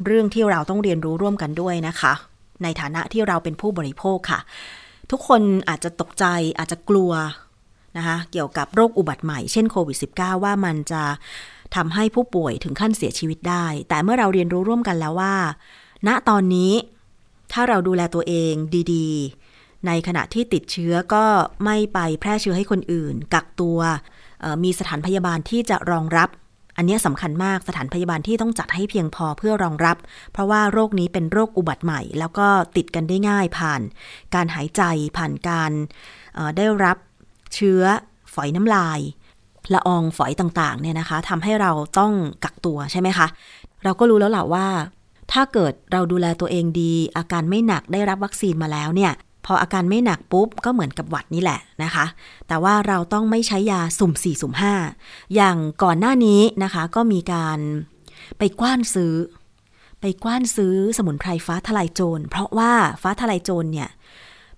[0.05, 2.13] เรื่องที่เราต้องเรียนรู้ร่วมกันด้วยนะคะ
[2.63, 4.39] ในฐานะที่เราเป็นผู้บริโภคค่ะ
[5.11, 6.25] ทุกคนอาจจะตกใจ
[6.57, 7.11] อาจจะกลัว
[7.97, 11.03] นะคะเกี่ยวกับโรคอุบัติใหม่เช่นโควิด -19 ว่ามันจะ
[11.75, 15.35] ทำให้ผู้ป่วยถึงขั้นเสียชีวิตได้ แต่เมื่อเราเรียนรู้ร่วมกันแล้วว่า
[16.07, 16.71] ณตอนนี้
[17.53, 18.53] ถ้าเราดูแลตัวเอง
[18.93, 19.40] ดีๆ
[19.88, 21.26] ในขณะที่ติดเชื้อก็
[21.65, 23.80] ไม่ไปแพร่เชื้อให้คนอื่น กักตัว
[24.63, 26.30] มีสถานพยาบาลที่จะรองรับ
[26.78, 29.98] อันนี้สำคัญมากสถานพยาบาลที่ต้องจัดให้เพียงพอเพื่อรองรับ
[30.32, 33.82] เพราะว่าโรคนี้เป็นโรคอุบัติใหม่ แล้วก็ติดกันได้ง่ายผ่าน
[34.36, 34.82] การหายใจ
[35.17, 35.72] ผ่านการ
[36.58, 36.98] ได้รับ
[37.54, 37.82] เชื้อ
[38.34, 39.00] ฝอยน้ำลาย
[39.74, 42.12] ละอองฝอยต่างๆเนี่ยนะคะทำให้เราต้อง
[42.44, 43.28] กักตัวใช่ไหมคะ
[43.84, 44.67] เราก็รู้แล้วแหละว่า
[45.32, 49.12] ถ้าเกิดเราดูแลตัวเองดี อาการไม่หนักได้รับวัคซีนมาแล้วเนี่ย
[49.51, 52.05] ออาการไม่หนักปุ๊บก็เหมือนกับหวัดนี่แหละนะคะ
[52.47, 54.53] แต่ว่าเราต้องไม่ใช้ยาสุ่ม4สุ่ม
[54.93, 57.59] 5 อย่างก่อนหน้านี้นะคะก็มีการ
[58.37, 59.13] ไปกว้านซื้อ
[60.01, 63.89] ไปกว้านซื้อสมุนไพรฟ้าทลายโจร เพราะว่าฟ้าทลายโจรเนี่ย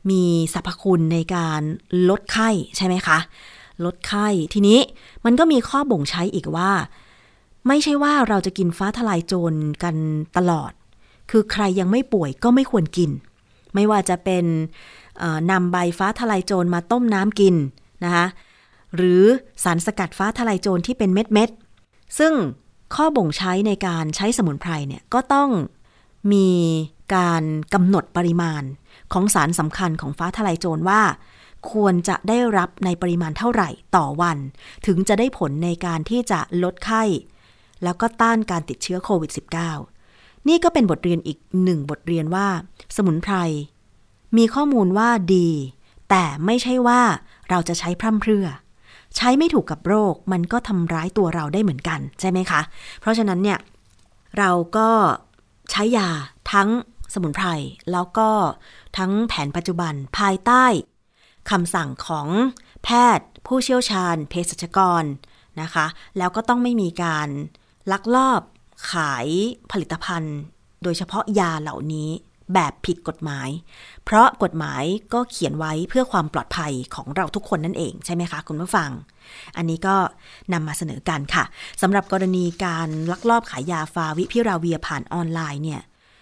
[0.10, 1.62] มีสรรพคุณในการ
[2.10, 3.18] ลดไข้ใช่ไหมคะ
[3.86, 4.80] ลดไข้ทีนี้
[5.26, 6.72] มันก็มีข้อบ่งใช้อีกว่า
[7.68, 9.54] ไม่ใช่ว่าเราจะกินฟ้าทลายโจร
[9.84, 9.96] กัน
[10.38, 10.72] ตลอด
[11.32, 13.12] คือใครยังไม่ป่วยก็ไม่ควรกิน
[13.76, 14.46] ไม่ว่าจะเป็น
[15.52, 17.56] นำใบฟ้าทลายโจรมาต้มน้ำกิน
[18.04, 18.26] นะคะ
[18.96, 19.24] หรือ
[19.64, 21.50] สารสกัดฟ้าทลายโจรที่เป็นเม็ดเม็ด
[22.20, 22.34] ซึ่ง
[22.96, 25.50] ข้อบ่งใช้ในการใช้สมุนไพรเนี่ยก็ต้อง
[26.34, 26.50] มี
[27.16, 28.64] การกำหนดปริมาณ
[29.14, 31.02] ของสารสำคัญของฟ้าทลายโจรว่า
[31.72, 34.38] ควรจะได้รับในปริมาณเท่าไหร่ต่อวัน
[34.88, 37.04] ถึงจะได้ผลในการที่จะลดไข้
[37.84, 39.93] แล้วก็ต้านการติดเชื้อโควิด -19
[40.48, 42.48] นี่ก็เป็นบทเรียนอีกหนึ่งบทเรียนว่า
[42.96, 43.36] สมุนไพร
[44.38, 45.50] มีข้อมูลว่าดี
[46.10, 47.02] แต่ไม่ใช่ว่า
[47.50, 48.48] เราจะใช้พร่ำเพรื่อ
[49.16, 52.62] ใช้ไม่ถูกกับโรค มันก็ทำร้ายตัวเราได้เหมือนกัน ใช่ไหมคะ
[53.02, 53.60] เพราะฉะนั้นเนี่ย
[54.38, 54.90] เราก็
[55.72, 56.10] ใช้ยา
[56.52, 56.70] ทั้ง
[57.14, 57.48] สมุนไพร
[57.92, 58.30] แล้วก็
[58.98, 60.66] ทั้งแผนปัจจุบันภายใต้
[61.52, 62.28] คำสั่งของ
[62.84, 65.04] แพทย์ ผู้เชี่ยวชาญเภสัชกร
[65.62, 65.86] นะคะ
[66.18, 67.30] แล้วก็ต้องไม่มีการ
[67.92, 68.42] ลักลอบ
[68.92, 69.28] ขาย
[69.72, 70.38] ผลิตภัณฑ์
[70.84, 72.10] โดยเฉพาะยาเหล่านี้
[72.54, 73.50] แบบผิดกฎหมาย
[74.06, 78.90] เพราะกฎหมายก็เขียนไว้เพื่อความปลอดภัยของเราทุกคนนั่นเองใช่ไหมคะคุณผู้ฟัง
[79.58, 79.96] อันนี้ก็
[80.54, 81.44] นำมาเสนอกันค่ะ
[81.82, 85.82] สำหรับกรณีการลักลอบขายยาฟาวิพิราเวียผ่านออนไลน์เนี่ย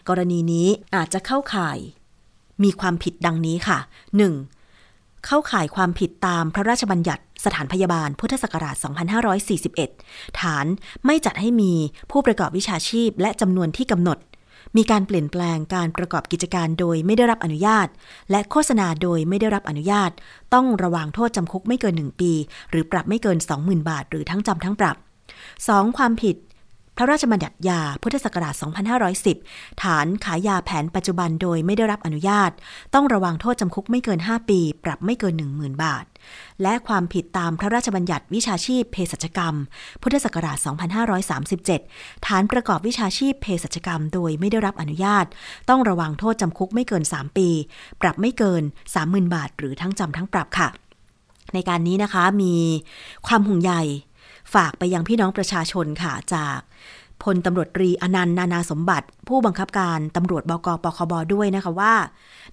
[0.10, 1.78] กรณีนี้อาจจะเข้าข่าย
[2.64, 3.80] มีความผิดดังนี้ค่ะ
[4.52, 5.26] 1.
[5.26, 8.76] เข้าข่ายความผิดตามพระราชบัญญัติ สถานพยาบาลพุทธศักราช
[9.58, 10.66] 2541 ฐาน
[11.06, 11.74] ไม่จัดให้มี
[12.12, 14.20] ผู้ประกอบวิชาชีพและจำนวนที่กำหนด
[14.78, 17.88] มีการเปลี่ยนแปลงการประกอบกิจการโดยไม่ได้รับอนุญาต
[18.32, 20.12] และโฆษณาโดยไม่ได้รับอนุญาต
[20.54, 22.32] ต้องระวังโทษจำคุกไม่เกิน 1 ปี
[22.70, 24.98] หรือปรับไม่เกิน 20,000 บาท หรือทั้งจำทั้งปรับ
[25.48, 25.98] 2.
[25.98, 26.36] ความผิด
[26.98, 28.56] พระราชบัญญัติยาพุทธศักราช
[29.18, 32.52] 2510 ฐานขายยาแผนปัจจุบันโดยไม่ได้รับอนุญาต
[32.94, 36.06] ต้องระวังโทษจำคุกไม่เกิน 5 ปี ปรับไม่เกิน 10,000 บาท
[36.62, 39.56] และความผิดตามพระราชบัญญัติวิชาชีพเภสัชกรรม
[40.02, 40.58] พุทธศักราช
[41.42, 45.26] 2537 ฐานประกอบวิชาชีพเภสัชกรรมโดยไม่ได้รับอนุญาต
[45.70, 47.50] ต้องระวังโทษจำคุกไม่เกิน 3 ปี
[48.02, 48.64] ปรับไม่เกิน
[48.98, 50.70] 30,000 บาท หรือทั้งจำทั้งปรับค่ะ
[51.54, 52.56] ในการนี้นะคะมี
[53.28, 53.74] ความห่วงใย
[54.54, 56.60] ฝากไปยังพี่น้องประชาชนค่ะจาก
[57.24, 61.94] พลตำรวจตรีอนันต์นานาสมบัติ ผู้บังคับการตำรวจบกปคบด้วยนะคะว่า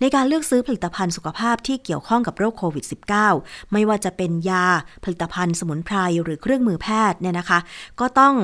[0.01, 2.85] ในการเลือกซื้อผลิตภัณฑ์สุขภาพที่เกี่ยวข้องกับโรคโควิด
[3.29, 4.67] -19 ไม่ว่าจะเป็นยา
[5.05, 7.59] ผลิตภัณฑ์สมุนไพรหรือเครื่องมือแพทย์เนี่ยนะคะ
[8.01, 8.35] ก็ต้อง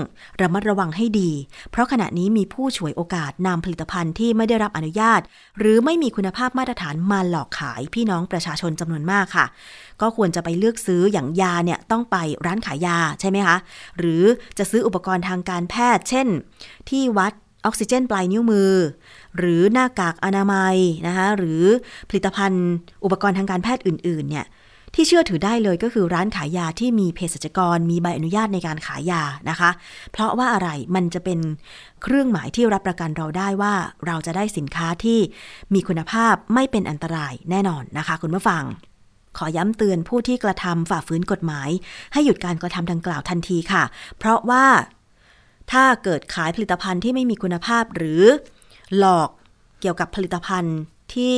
[0.40, 1.30] ระมัดระวังให้ดี
[1.70, 5.20] เพราะขณะนี้มีผู้ฉวยโอกาสนำผลิตภัณฑ์ที่ไม่ได้รับอนุญาต
[5.58, 9.46] หรือไม่มีคุณภาพมาตรฐานมาหลอกขายพี่น้องประชาชนจำนวนมากค่ะ
[10.00, 13.56] ก็ควรจะไปเลือกซื้ออย่างยาเนี่ยต้องไปร้านขายยาใช่ไหมคะ
[13.98, 14.22] หรือ
[14.58, 16.26] จะซื้ออุปกรณ์ทางการแพทย์ เช่น
[16.90, 17.32] ที่วัด
[17.64, 18.72] ออกซิเจนปลายนิ้วมือ
[19.38, 20.76] หรือหน้ากากอนามัย
[21.06, 21.62] นะคะหรือ
[22.08, 22.66] ผลิตภัณฑ์
[23.04, 24.46] อุปกรณ์ทางการแพทย์อื่น ๆ เนี่ย
[24.94, 29.70] ที่เชื่อถือได้เลยก็คือร้านขายยาที่มีเภสัชกรมีใบอนุญาตในการขายยานะคะ
[30.12, 31.40] เพราะว่าอะไรมันจะเป็น
[32.02, 33.74] เครื่องหมายที่รับประกันเราได้ว่า
[34.06, 35.18] เราจะได้สินค้าที่
[35.74, 38.64] มีคุณภาพไม่เป็นอันตรายแน่นอนนะคะ คุณผู้ฟัง
[39.38, 41.70] ขอย้ำเตือนผู้ที่กระทำฝ่าฝืนกฎหมาย
[42.12, 43.84] ให้หยุดการกระทำดังกล่าวทันทีค่ะ
[44.18, 44.64] เพราะว่า
[45.72, 48.22] ถ้าเกิดขายผลิตภัณฑ์ที่ไม่มีคุณภาพหรือ
[48.98, 49.30] หลอก
[49.80, 50.76] เกี่ยวกับผลิตภัณฑ์
[51.14, 51.36] ที่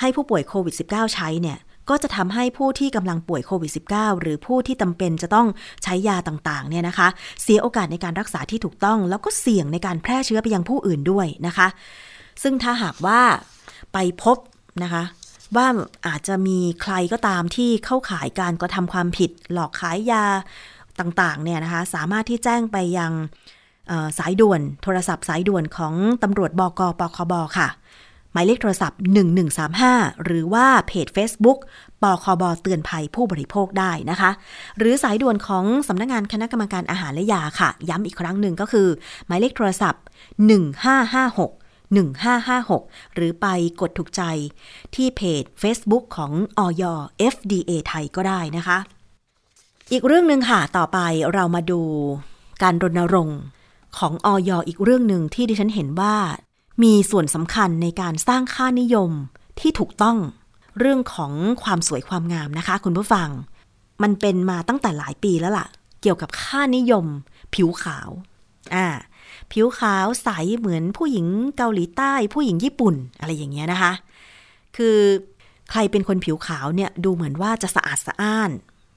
[0.00, 1.58] ให้ผู้ป่วยโควิด -19 ใช้เนี่ย
[1.90, 5.48] ก็จะทำให้ผู้ที่กำลังป่วยโควิด -19 หรือผู้ที่จาเป็นจะต้อง
[5.82, 7.08] ใช้ยาต่างๆเนี่ยนะคะ
[7.42, 11.68] เสียโอกาสในการรักษาที่ถูกต้อง แล้วก็เสี่ยงในการแพร่เชื้อไปยังผู้อื่นด้วยนะคะ
[12.42, 13.20] ซึ่งถ้าหากว่า
[13.92, 14.36] ไปพบ
[14.82, 15.02] นะคะ
[15.56, 15.66] ว่า
[16.06, 20.24] อาจจะมีใครก็ตามที่เข้าขายการกระทำความผิด หลอกขายยา
[21.00, 23.12] ต่างๆเนี่ยนะคะสามารถที่แจ้งไปยัง
[24.18, 27.68] สายด่วนโทรศัพท์สายด่วนของตำรวจบกปคบค่ะ
[28.32, 29.00] หมายเลขโทรศัพท์
[29.62, 31.58] 1135 หรือว่าเพจ Facebook
[32.02, 34.30] ปคบเตือนภัยผู้บริโภคได้นะคะ
[34.78, 38.88] หรือสายด่วนของสำนักงงานคณะกรรมการอาหารและยาค่ะ ย้ำอีกครั้งหนึ่งก็คือ
[39.26, 40.02] หมายเลขโทรศัพท์
[40.82, 41.61] 1556
[42.54, 43.46] 1556 หรือไป
[43.80, 44.22] กดถูกใจ
[44.94, 46.82] ที่เพจ Facebook ของออย
[47.32, 48.78] FDA ไทยก็ได้นะคะ
[49.92, 50.98] อีกเรื่องหนึ่งค่ะ ต่อไป
[51.32, 51.80] เรามาดู
[52.62, 53.40] การรณรงค์
[53.98, 56.14] ของออยอีกเรื่องหนึ่งที่ดิฉันเห็นว่า
[56.82, 59.10] มีส่วนสำคัญในการสร้างค่านิยม
[59.60, 60.18] ที่ถูกต้อง
[60.78, 63.28] เรื่องของความสวยความงามนะคะ คุณผู้ฟัง
[64.02, 65.66] มันเป็นมาตั้งแต่หลายปีแล้วล่ะ
[66.02, 67.06] เกี่ยวกับค่านิยม
[67.54, 68.08] ผิวขาว
[68.74, 68.86] อ่า
[69.52, 73.92] ผิวขาวใสเหมือนผู้หญิงเกาหลีใต้ ผู้หญิงญี่ปุ่นอะไรอย่างเงี้ยนะคะ
[74.76, 74.96] คือ
[75.70, 78.50] ใครเป็นคนผิวขาวเนี่ยดูเหมือนว่าจะสะอาดสะอ้าน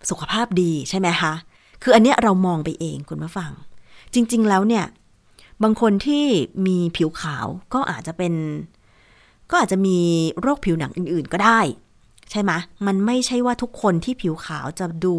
[0.09, 1.33] สุขภาพดีใช่ไหมคะ
[1.83, 3.51] คืออันเนี้ยเรามองไปเองคุณผู้ฟัง
[4.13, 4.85] จริง ๆ แล้วเนี่ย
[5.63, 6.25] บางคนที่
[6.65, 8.33] มีผิวขาวก็อาจจะเป็น
[9.49, 9.97] ก็อาจจะมี
[10.41, 11.59] โรคผิวหนังอื่น ๆ ก็ได้
[12.31, 12.51] ใช่ไหม
[12.85, 15.15] มันไม่ใช่ว่าทุกคนที่ผิวขาวจะดู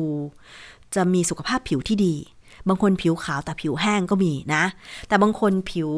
[0.95, 2.15] จะมีสุขภาพผิวที่ดี
[2.69, 4.65] บางคนผิวขาวแต่ผิวแห้งก็มีนะ
[5.09, 5.91] แต่บางคนผิว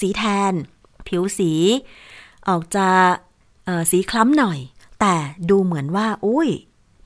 [0.00, 0.52] สีแทน
[1.08, 1.52] ผิวสี
[2.48, 2.86] ออกจะ
[3.90, 4.58] สีคล้ำหน่อย
[5.00, 5.14] แต่
[5.50, 6.48] ดูเหมือนว่าอุ้ย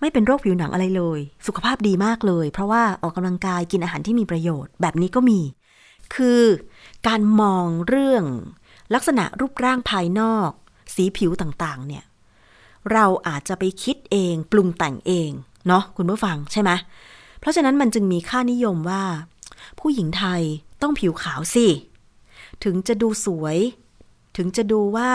[0.01, 5.41] ไม่เป็นโรคผิวหนังอะไรเลย สุขภาพดีมากเลย เพราะว่าออกกำลังกายกินอาหารที่มีประโยชน์แบบนี้ก็มี
[6.15, 6.43] คือ
[7.07, 8.25] การมองเรื่อง
[8.95, 10.51] ลักษณะรูปร่างภายนอก
[10.95, 12.05] สีผิวต่างๆ เนี่ย
[12.93, 15.31] เราอาจจะไปคิดเองปรุงแต่งเอง
[15.69, 16.71] เนาะคุณผู้ฟังใช่ไหม
[17.47, 19.03] ราะฉะนั้นมันจึงมีค่านิยมว่า
[19.81, 20.43] ผู้หญิงไทย
[20.83, 21.67] ต้องผิวขาวสิ
[22.65, 23.59] ถึงจะดูสวย
[24.37, 25.11] ถึงจะดูว่า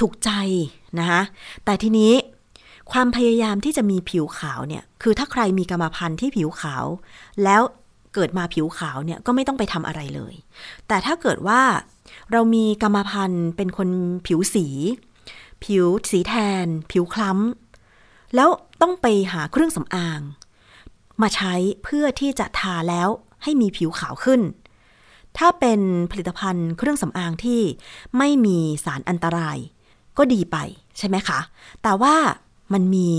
[0.00, 0.30] ถูกใจ
[0.98, 1.22] นะคะ
[1.64, 2.12] แต่ทีนี้
[2.92, 6.84] ความพยายามที่จะมีผิวขาวเนี่ย คือถ้าใครมีกรรมพันธุ์ที่ผิวขาว
[7.44, 7.62] แล้ว
[8.14, 10.34] เกิดมาผิวขาวเนี่ยก็ไม่ต้องไปทำอะไรเลย
[10.88, 11.60] แต่ถ้าเกิดว่า
[12.32, 13.88] เรามีกรรมพันธุ์เป็นคน
[14.26, 14.66] ผิวสี
[15.64, 18.48] ผิวสีแทน ผิวคล้ำ แล้ว
[18.82, 20.20] ต้องไปหาเครื่องสำอาง
[21.22, 23.08] มาใช้เพื่อที่จะทาแล้ว
[23.42, 24.40] ให้มีผิวขาวขึ้น
[25.38, 27.60] ถ้าเป็นผลิตภัณฑ์เครื่องสำอางที่
[28.18, 29.58] ไม่มีสารอันตราย
[30.18, 30.56] ก็ดีไป
[30.98, 31.40] ใช่ไหมคะ
[31.82, 32.16] แต่ว่า
[32.72, 33.10] มันมี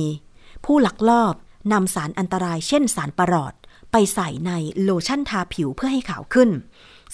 [0.65, 1.33] ผู้ลักลอบ
[1.73, 3.53] นำสารอันตรายเช่นสารปรอด
[3.91, 6.49] ไปใส่ในโลชั่นทาผิวเพื่อให้ขาวขึ้น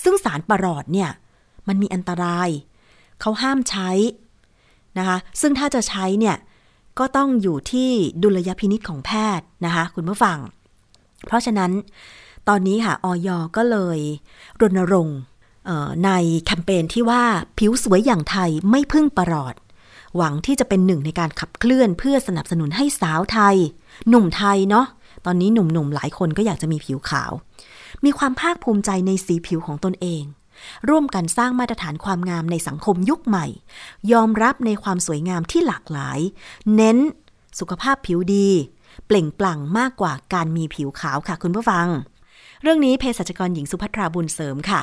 [0.03, 1.09] ซึ่งสารปรอดเนี่ย
[1.67, 2.49] มันมีอันตราย
[3.21, 3.89] เขาห้ามใช้
[4.97, 6.37] นะคะ ซึ่งถ้าจะใช้เนี่ย
[6.99, 7.89] ก็ต้องอยู่ที่
[8.23, 10.37] ดุลยพินิษของแพทย์นะคะ คุณผู้ฟัง
[11.27, 11.71] เพราะฉะนั้น
[12.47, 13.99] ตอนนี้ค่ะออยก็เลย
[14.61, 15.19] รณรงค์
[16.05, 16.11] ใน
[16.45, 17.23] แคมเปญที่ว่า
[17.57, 19.55] ผิวสวยอย่างไทยไม่พึ่งประหลอด
[20.15, 23.55] หวังที่จะเป็นหนึ่งในการขับเคลื่อนเพื่อสนับสนุนให้สาวไทย
[24.09, 24.85] หนุ่มไทยเนาะ
[25.25, 27.31] ตอนนี้หนุ่มๆหลายคนก็อยากจะมีผิวขาว
[28.05, 30.23] มีความภาคภูมิใจในสีผิวของตนเอง
[30.89, 33.45] ร่วมกันสร้างมาตรฐานความงามในสังคมยุคใหม่
[34.11, 36.19] ยอมรับในความสวยงามที่หลากหลาย
[36.75, 36.97] เน้น
[37.59, 38.49] สุขภาพผิวดี
[39.07, 41.87] เปล่งปลั่งมากกว่าการมีผิวขาวค่ะคุณผู้ฟัง
[42.61, 44.81] เรื่องนี้เภสัชกรหญิงสุภัทราบุญเสริมค่ะ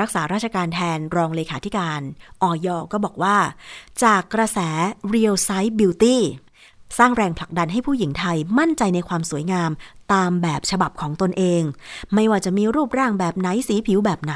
[0.00, 2.00] รักษาราชการแทนรองเลขาธิการ
[2.42, 3.36] ออยก็บอกว่า
[4.02, 4.58] จากกระแส
[5.12, 6.18] Real Size Beauty
[6.98, 9.70] สร้างแรงผลักดันให้ผู้หญิงไทยมั่นใจในความสวยงาม
[10.12, 11.62] ตามแบบฉบับของตนเอง
[12.14, 14.34] ไม่ว่าจะมีรูปร่างแบบไหนสีผิวแบบไหน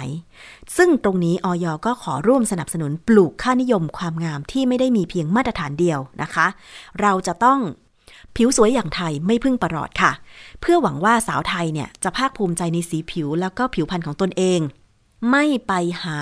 [0.76, 6.46] ซึ่งตรงนี้ออยก็ขอร่วมสนับสนุนปลูกค่านิยมความงามที่ไม่ได้มีเพียงมาตรฐานเดียวนะคะ
[7.00, 7.61] เราจะต้อง
[8.37, 10.12] ผิวสวยอย่างไทยไม่พึ่งประหลอดค่ะ
[10.61, 14.61] เพื่อหวังว่าสาวไทยเนี่ยจะภาคภูมิใจในสีผิวแล้วก็ผิวพรรณของตนเอง
[15.31, 16.18] ไม่ไปหา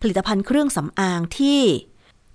[0.00, 1.60] ผลิตภัณฑ์เครื่องสำอางที่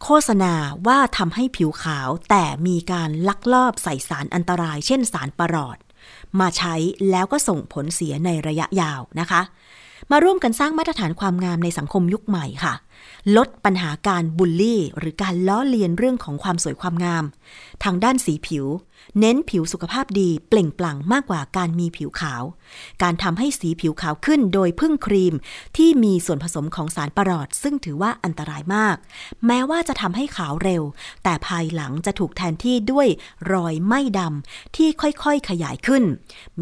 [0.03, 0.53] โฆษณา
[0.87, 5.77] ว่าทำให้ผิวขาวแต่มีการลักลอบใส่สารอันตราย เช่นสารปรอด
[6.39, 6.75] มาใช้
[7.09, 9.41] แล้วก็ส่งผลเสียในระยะยาวนะคะ
[10.11, 12.73] มาร่วมกันสร้างมาตรฐานความงามในสังคมยุคใหม่ค่ะ
[13.37, 17.23] ลดปัญหาการบูลลี่ หรือการล้อเลียนเรื่องของความสวยความงาม
[17.83, 18.65] ทางด้านสีผิว
[19.19, 22.43] เน้นผิวสุขภาพดีเปล่งปลั่งมากกว่าการมีผิวขาว
[23.03, 25.35] การทำให้สีผิวขาวขึ้นโดยพึ่งครีม
[25.77, 28.95] ที่มีส่วนผสมของสารประหลอด ซึ่งถือว่าอันตรายมาก
[29.45, 30.83] แม้ว่าจะทำให้ขาวเร็ว
[31.23, 33.07] แต่ภายหลังจะถูกแทนที่ด้วย
[33.53, 36.03] รอยไหม้ดำที่ค่อยๆขยายขึ้น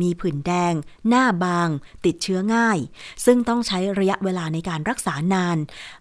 [0.01, 0.73] มีผื่นแดง
[1.09, 1.69] หน้าบาง
[2.05, 2.79] ติดเชื้อง่าย
[3.25, 5.57] ซึ่งต้องใช้ระยะเวลาในการรักษานาน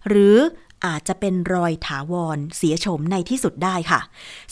[0.09, 0.37] หรือ
[0.85, 4.01] อาจจะเป็นรอยถาวรเสียโฉมในที่สุดได้ค่ะ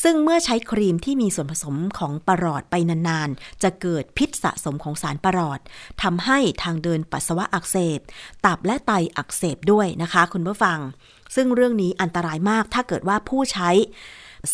[0.04, 5.60] ซึ่งเมื่อใช้ครีมที่มีส่วนผสมของปรอดไปนานๆ จะเกิดพิษสะสมของสารปรอด
[6.02, 8.00] ทำให้ทางเดินปัสสาวะอักเสบ
[8.46, 10.79] ตับและไตอักเสบด้วยนะคะ คุณผู้ฟัง
[11.36, 13.69] ซึ่งเรื่องนี้อันตรายมากถ้าเกิดว่าผู้ใช้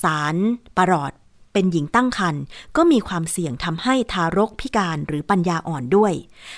[0.02, 0.36] สาร
[0.78, 1.14] ปรอด
[1.54, 2.42] เป็นหญิงตั้งครรภ์
[2.78, 6.14] ก็มีความเสี่ยงทำให้ทารกพิการหรือปัญญาอ่อนด้วย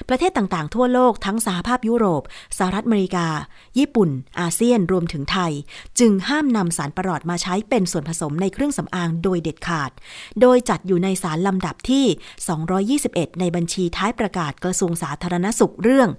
[0.10, 2.24] ประเทศต่างๆ ทั่วโลกทั้งสหภาพยุโรป
[2.58, 3.28] สหรัฐอเมริกา
[3.78, 4.10] ญี่ปุ่น
[4.40, 5.52] อาเซียนรวมถึงไทย
[6.00, 9.92] จึงห้ามนำสารประหลอดมาใช้เป็นส่วนผสมในเครื่องสำอางโดยเด็ดขาด
[10.42, 12.06] โดยจัดอยู่ในสารลำดับที่
[13.10, 16.10] 221 ในบัญชีท้ายประกาศกระทรวงสาธารณสุขเรื่อง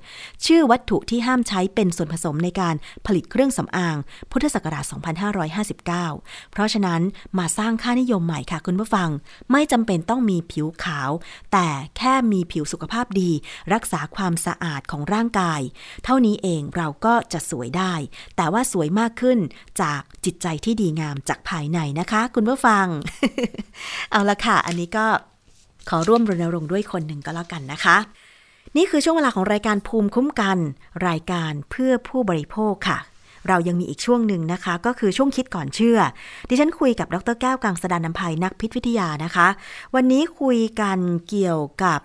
[0.46, 2.74] ชื่อวัตถุที่ห้ามใช้เป็นส่วนผสมในการ
[3.06, 3.96] ผลิตเครื่องสำอาง
[4.30, 4.84] พุทธศักราช
[5.48, 7.00] 2559 เพราะฉะนั้น
[7.38, 9.08] มาสร้างค่านิยมใหม่ค่ะคุณผู้ฟัง
[9.52, 11.10] ไม่จำเป็นต้องมีผิวขาว
[11.52, 13.30] แต่แค่มีผิวสุขภาพดี
[13.72, 15.60] รักษาความสะอาดของร่างกาย
[16.04, 17.94] เท่านี้เองเราก็จะสวยได้
[18.36, 19.38] แต่ว่าสวยมากขึ้น
[19.80, 22.86] จากจิตใจที่ดีงามจากภายในนะคะ คุณผู้ฟัง
[24.10, 25.06] เอาละค่ะ อันนี้ก็
[25.88, 27.96] ขอร่วมรณรงค์ด้วยคนหนึ่งก็แล้วกันนะคะ
[28.76, 30.58] นี่คือช่วงเวลาของรายการภูมิคุ้มกัน
[31.08, 32.98] รายการเพื่อผู้บริโภคค่ะ
[33.48, 35.98] เรายังมีอีกช่วงหนึ่งนะคะ ก็คือช่วงคิดก่อนเชื่อ
[36.48, 39.48] ดิฉันคุยกับดรแก้วกังสดานนภัยนักพิษวิทยานะคะ
[39.94, 42.00] วันนี้คุยกันเกี่ยวกับ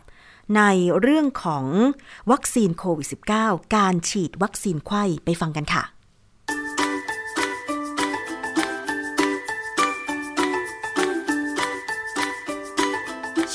[0.57, 0.61] ใน
[0.99, 1.65] เรื่องของ
[2.31, 3.07] วัคซีนโควิด
[3.39, 5.83] -19 การฉีดวัคซีนไข้ไปฟังกันค่ะ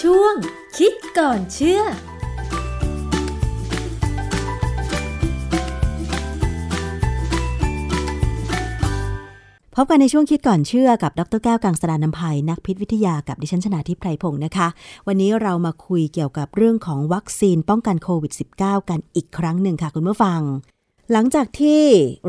[0.01, 0.35] ช่วง
[0.79, 1.83] คิดก่อนเชื่อ
[9.85, 14.69] บกันในช่วงคิดก่อนเชื่อกับดรแก้วกังสดานนภัยนักพิษวิทยากับดิฉันชนาทิพไพรพงศ์นะคะ
[15.07, 20.41] วันนี้เรามาคุยเกี่ยวกับเรื่องของวัคซีนป้องกันโควิด -19 กันอีกครั้งหนึ่งค่ะคุณผู้ฟัง
[21.13, 21.83] หลังจากที่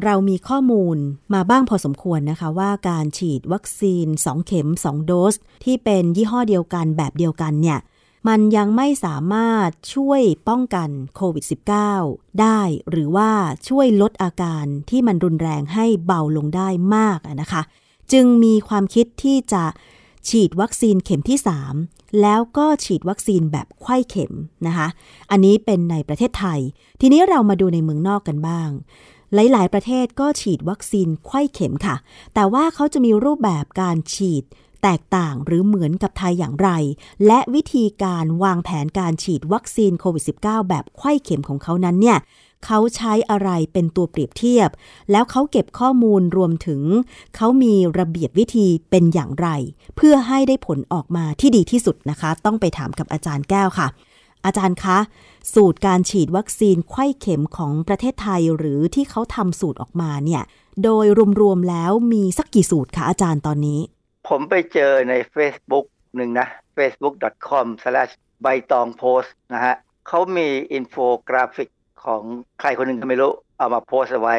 [0.04, 0.98] เรามีข้อมูล
[1.34, 7.80] มาบ้างพอสมควรนะคะ ว่าการฉีดวัคซีน 2 เข็ม 2 โดส ที่เป็นยี่ห้อเดียวกันแบบเดียวกันเนี่ย
[8.28, 11.46] มันยังไม่สามารถช่วยป้องกันโควิด
[11.92, 13.32] -19 ได้หรือว่า
[13.68, 17.62] ช่วยลดอาการที่มันรุนแรงให้เบาลงได้มากนะคะ
[18.12, 19.64] จึงมีความคิดที่จะ
[20.30, 21.40] ฉีดวัคซีนเข็มที่
[21.80, 24.34] 3 แล้วก็ฉีดวัคซีนแบบไข้เข็ม
[24.68, 24.88] นะคะ
[25.32, 26.60] อันนี้เป็นในประเทศไทย
[27.02, 28.70] ทีนี้เรามาดูในเมืองนอกกันบ้าง
[29.34, 31.96] หลาย ๆ ประเทศก็ฉีดวัคซีนไข้เข็มค่ะ
[32.34, 34.44] แต่ว่าเขาจะมีรูปแบบการฉีด
[34.84, 36.70] แตกต่างหรือเหมือนกับไทยอย่างไร
[37.28, 42.18] และวิธีการวางแผนการฉีดวัคซีนโควิด -19 แบบไข้เข็มของเขานั้นเนี่ย
[42.66, 44.70] เขาใช้อะไรเป็นตัวเปรียบเทียบ
[45.12, 46.82] แล้วเขาเก็บข้อมูลรวมถึง
[47.36, 49.48] เขามีระเบียบวิธีเป็นอย่างไร
[49.96, 53.88] เพื่อให้ได้ผลออกมาที่ดีที่สุดนะคะ ต้องไปถามกับอาจารย์แก้วค่ะ
[54.46, 54.98] อาจารย์คะ
[55.54, 60.44] สูตรการฉีดวัคซีนไข้เข็มของประเทศไทยหรือที่เขาทำสูตรออกมาเนี่ย
[60.84, 61.06] โดย
[61.42, 63.80] รวมๆแล้วมีสักกี่สูตรคะอาจารย์ตอนนี้
[64.28, 66.48] ผมไปเจอใน Facebook หนึ่งนะ
[66.78, 69.76] facebook.com slash ใบตองโพสนะฮะ
[70.08, 70.96] เขามีอินโฟ
[71.30, 71.70] กราฟิก
[72.06, 72.22] ของ
[72.60, 74.38] ใครคนหนึ่งก็ไม่รู้ เอามาโพสต์เอาไว้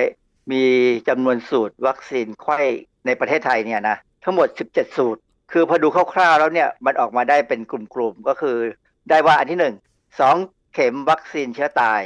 [0.52, 0.64] มี
[1.08, 2.60] จำนวนสูตรวัคซีนไขว้
[3.06, 5.20] ในประเทศไทยเนี่ยนะทั้งหมด 17 สูตร
[5.52, 8.56] คือพอดูคร่าวๆแล้วเนี่ยมันออกมาได้เป็นกลุ่มๆ ก็คือ
[9.10, 9.74] ได้ว่าอันที่หนึ่ง
[10.20, 10.36] สอง
[10.74, 12.00] เข็มวัคซีนเชื้อตาย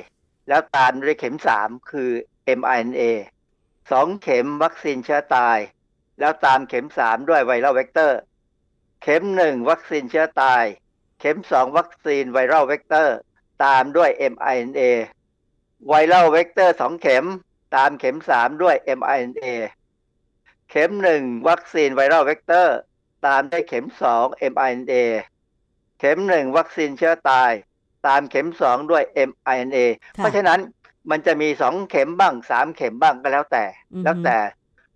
[0.49, 2.11] แล้วตามด้วยเข็ม 3 คือ
[2.59, 3.03] mRNA
[3.93, 5.59] สองเข็มวัคซีนเชื้อตาย
[6.21, 8.19] แล้วตามเข็ม3ด้วย viral vector
[9.03, 10.65] เข็ม1วัคซีนเชื้อตาย
[11.21, 13.17] เข็ม2วัคซีน viral vector
[13.65, 14.81] ตามด้วย mRNA
[15.89, 17.25] viral vector 2เข็ม
[17.77, 19.47] ตามเข็ม3ด้วย mRNA
[20.71, 20.91] เข็ม
[21.21, 22.77] 1วัคซีน viral vector
[23.27, 23.87] ตามด้วยเข็ม
[24.17, 24.95] 2 mRNA
[25.99, 27.51] เข็ม1วัคซีนเชื้อตาย
[28.07, 29.79] ตามเข็ม2ด้วย mRNA
[30.17, 30.61] ค่ะเพราะฉะนั้น
[31.11, 34.39] มันจะมี2เข็มบ้าง3เข็มบ้างก็แล้วแต่อือฮึแล้วแต่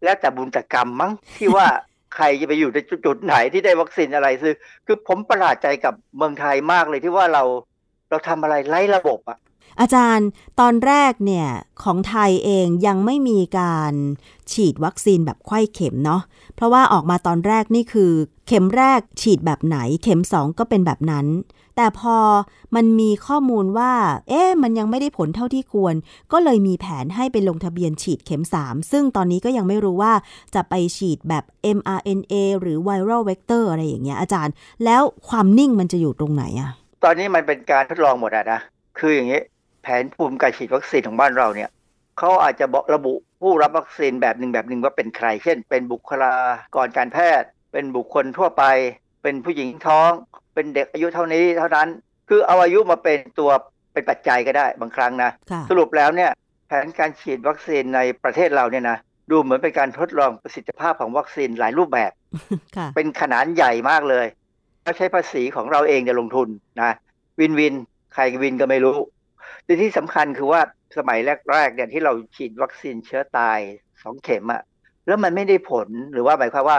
[0.04, 1.66] แล้วแต่บุญแต่กรรมมั้งที่ว่า
[2.14, 4.54] ใครจะไปอยู่ในจุดไหนที่ได้วัคซีนอะไรซื้อ
[4.86, 7.42] คือผมประหลาดใจกับเมืองไทยมากเลยที่ว่าเรา
[8.10, 9.38] เราทำอะไรไร้ระบบอะ
[9.80, 10.28] อาจารย์
[10.60, 11.48] ตอนแรกเนี่ย
[11.82, 13.92] ของไทยเองยังไม่มีการ
[14.52, 16.22] ฉีดวัคซีนแบบไข้เข็มเนาะ
[16.54, 18.12] เพราะว่าออกมาตอนแรกนี่คือ
[18.46, 21.26] เข็มแรกฉีดแบบไหน เข็มสองก็เป็นแบบนั้น
[21.76, 22.16] แต่พอ
[22.74, 23.92] มันมีข้อมูลว่า
[24.28, 25.94] เอ๊ะมันยังไม่ได้ผลเท่าที่ควร
[26.32, 30.12] ก็เลยมีแผนให้ไปลงทะเบียนฉีดเข็ม 3 ซึ่งตอนนี้ก็ยังไม่รู้ว่า
[30.54, 31.44] จะไปฉีดแบบ
[31.76, 34.54] mRNA หรือ viral vector อะไรอย่างเงี้ยอาจารย์
[34.84, 36.70] แล้วความนิ่งมันจะอยู่ตรงไหนอะ
[37.04, 38.60] ตอนนี้มันเป็นการทดลองหมดอะนะ
[38.98, 39.40] คืออย่างนี้
[39.82, 41.70] แผนภูมิการฉีดวัคซีนของบ้านเราเนี่ย
[42.18, 46.32] เขาอาจจะบอกระบุผู้รับวัคซีนแบบหนึ่งแบบหนึ่งว่าเป็นใคร เช่น เป็นบุคลา
[46.74, 48.64] กรการแพทย์ เป็นบุคคลทั่วไป
[49.22, 50.10] เป็นผู้หญิงท้อง
[50.54, 51.88] เป็นเด็กอายุเท่านี้เท่านั้น
[52.28, 53.50] คือเอาอายุมาเป็นตัว
[53.92, 56.30] เป็นปัจจัยก็ได้บางครั้งนะค่ะสรุปแล้วเนี่ย
[56.66, 58.98] แผนการฉีดวัคซีนในประเทศเราเนี่ยนะ
[59.30, 62.12] ดูเหมือนเป็นการทดลองประสิทธิภาพของวัคซีนหลายรูปแบบ
[62.76, 64.26] ค่ะเป็นขนาดใหญ่มากเลย
[64.82, 66.48] แล้วใช้ภาษีของเราเองจะลงทุน
[66.82, 66.90] นะ
[67.40, 67.74] วินวิน
[68.14, 68.96] ใครวินก็ไม่รู้
[69.64, 70.60] แต่ที่สำคัญคือว่า
[70.96, 71.18] สมัย
[71.52, 73.58] แรกๆเนี่ยที่เราฉีดวัคซีนเชื้อตาย
[74.02, 74.62] สองเข็มอะ
[75.06, 76.78] แล้วมันไม่ได้ผลหรือว่าหมายความว่า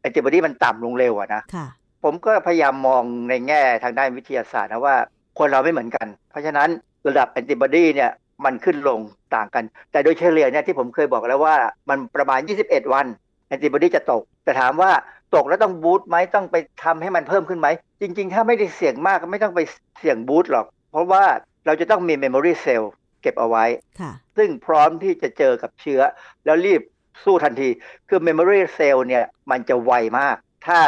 [0.00, 1.66] แอนติบอดีมันต่ำลงเร็วอะนะค่ะ
[2.04, 4.96] ผมก็พยายามมองในแง่ทางด้านวิทยาศาสตร์นะว่า
[5.38, 6.68] คนเราไม่เหมือนกัน เพราะฉะนั้น
[7.08, 8.10] ระดับแอนติบอดีเนี่ย
[8.44, 9.00] มันขึ้นลง
[9.34, 11.56] ต่างกัน แต่โดยเฉลี่ยเนี่ยที่ผมเคยบอกแล้วว่า
[11.88, 13.06] มันประมาณ 21 วัน
[13.48, 14.90] แอนติบอดีจะตก แต่ถามว่า
[15.34, 17.68] ตกแล้วต้อง boost ไหมต้องไปทำให้มันเพิ่มขึ้นไหม
[18.00, 19.60] จริง ๆ ถ้าไม่ได้เสี่ยงมากก็ไม่ต้องไป
[19.98, 21.24] เสี่ยง boost หรอก เพราะว่า
[21.66, 22.92] เราจะต้องมี memory cell
[23.22, 23.64] เก็บเอาไว้
[24.00, 26.00] ค่ะซึ่งพร้อมที่จะเจอกับเชื้อ
[26.44, 26.80] แล้วรีบ
[27.24, 27.68] สู้ทันที
[28.08, 30.36] คือ memory cell เนี่ยมันจะไวมาก
[30.66, 30.80] ถ้า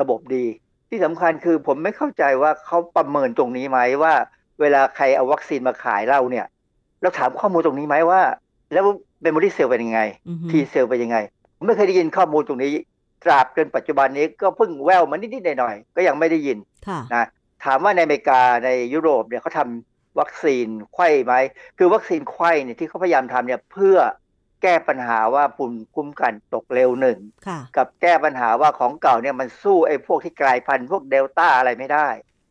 [0.00, 0.44] ระบบดี
[0.88, 4.14] ที่สำคัญคือผมไม่เข้าใจว่าเขาประเมินตรงนี้ไหมว่า
[4.60, 6.46] เวลาใครเอาวัคซีนมาขายเราเนี่ย
[7.02, 8.20] เราถามข้อมูลตรงนี้ไหมว่า
[8.72, 8.84] แล้ว
[9.22, 11.16] memory cell เป็นยังไงอือฮึ T cell เป็นยังไง
[11.56, 12.72] ผมไม่เคยได้ยินข้อมูลตรงนี้
[13.24, 16.58] ตราบจนปัจจุบันนี้ก็เพิ่งแววมานิดๆหน่อยๆก็ยังไม่ได้ยิน
[16.88, 17.24] ค่ะนะ
[17.64, 21.34] ถามว่าในอเมริกาในยุโรปเนี่ยเขาทำวัคซีนไขว้ไหม
[21.78, 23.96] คือวัคซีนไขว้เนี่ยที่เขาพยายามทำเนี่ยเพื่อ
[24.64, 32.08] แก้ปัญหาว่าภูมิคุ้มกันตกเร็วหนึ่งค่ะกับแก้ปัญหาว่าของเก่าเนี่ยมันสู้ไอ้พวกที่กลายพันธุ์พวกเดลต้าอะไรไม่ได้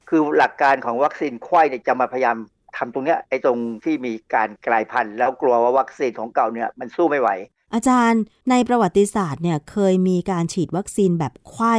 [0.09, 2.37] คือหลักการของวัคซีนไข้เนี่ยจะมาพยายาม
[2.77, 7.29] ทำตรงเนี้ยไอ้ตรงที่มีการกลายพันธุ์ แล้วกลัวว่าวัคซีนของเก่าเนี่ยมันสู้ไม่ไหว
[7.73, 11.75] อาจารย์ในประวัติศาสตร์เนี่ยเคยมีการฉีดวัคซีนแบบไข้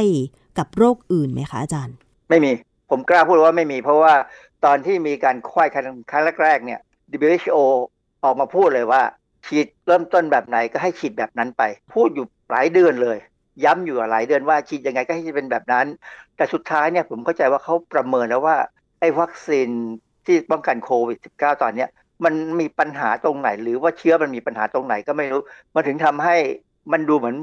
[0.57, 1.95] กับโรคอื่นไหมคะอาจารย์
[2.29, 2.51] ไม่มี
[2.89, 4.13] ผมกล้าพูดว่าไม่มี เพราะว่า
[4.65, 6.79] ตอนที่มีการคว้ายครั้งครั้งแรกๆเนี่ย
[7.29, 7.57] WHO
[8.23, 9.01] ออกมาพูดเลยว่า
[9.45, 13.17] ฉีดเริ่มต้นแบบไหนก็ให้ฉีดแบบนั้นไป พูดอยู่หลายเดือนเลย
[13.63, 15.85] ย้ำอยู่หลายเดือนว่าฉีดยังไงก็ให้เป็นแบบนั้น
[16.35, 18.57] แต่สุดท้ายเนี่ยผมเข้าใจว่าเขาประเมินแล้วว่า
[18.99, 19.69] ไอ้วัคซีน
[20.25, 21.89] ที่ป้องกันโควิด -19 ตอนเนี้ย
[22.25, 25.41] มันมีปัญหาตรงไหน หรือว่าเชื้อมันมีปัญหาตรงไหนก็ไม่รู้
[25.75, 26.35] มันถึงทำให้
[26.91, 27.35] มันดูเหมือน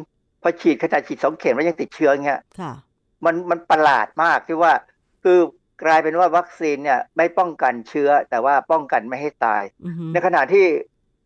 [0.42, 2.72] พอฉีดขนาดฉีดสองเข็มแล้วยังติดเชื้อเงี้ยค่ะ
[3.24, 4.72] มันมันประหลาดมากที่ว่า
[5.22, 5.38] คือ
[5.84, 10.64] กลายเป็นว่าวัคซีนเนี่ยไม่ป้องกันเชื้อแต่ว่าป้องกันไม่ให้ตายอือฮึในขณะที่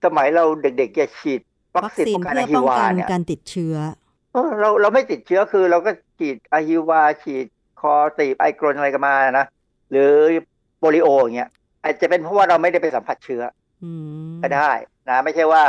[0.07, 1.41] สมัยเราเด็กๆจะฉีด
[1.75, 3.75] วัควัคซีนซีนป้องกันเพื่อะอฮิป้องวากันเนี่ยการติดเชื้อ
[4.33, 7.47] เออเราเราไม่ติดเชื้อคือเราก็ฉีดอะฮิวา ฉีด
[7.81, 9.47] คอตีบไอกรนอะไรกันมานะ
[9.91, 10.13] หรือ
[10.79, 11.51] โปลิโออย่างเงี้ย
[11.83, 13.43] อาจจะเป็นเพราะว่าเราไม่ได้ไปสัมผัสเชื้อ
[13.85, 13.93] อื
[14.33, 14.71] มก็ได้
[15.09, 15.63] นะ ไม่ใช่ว่า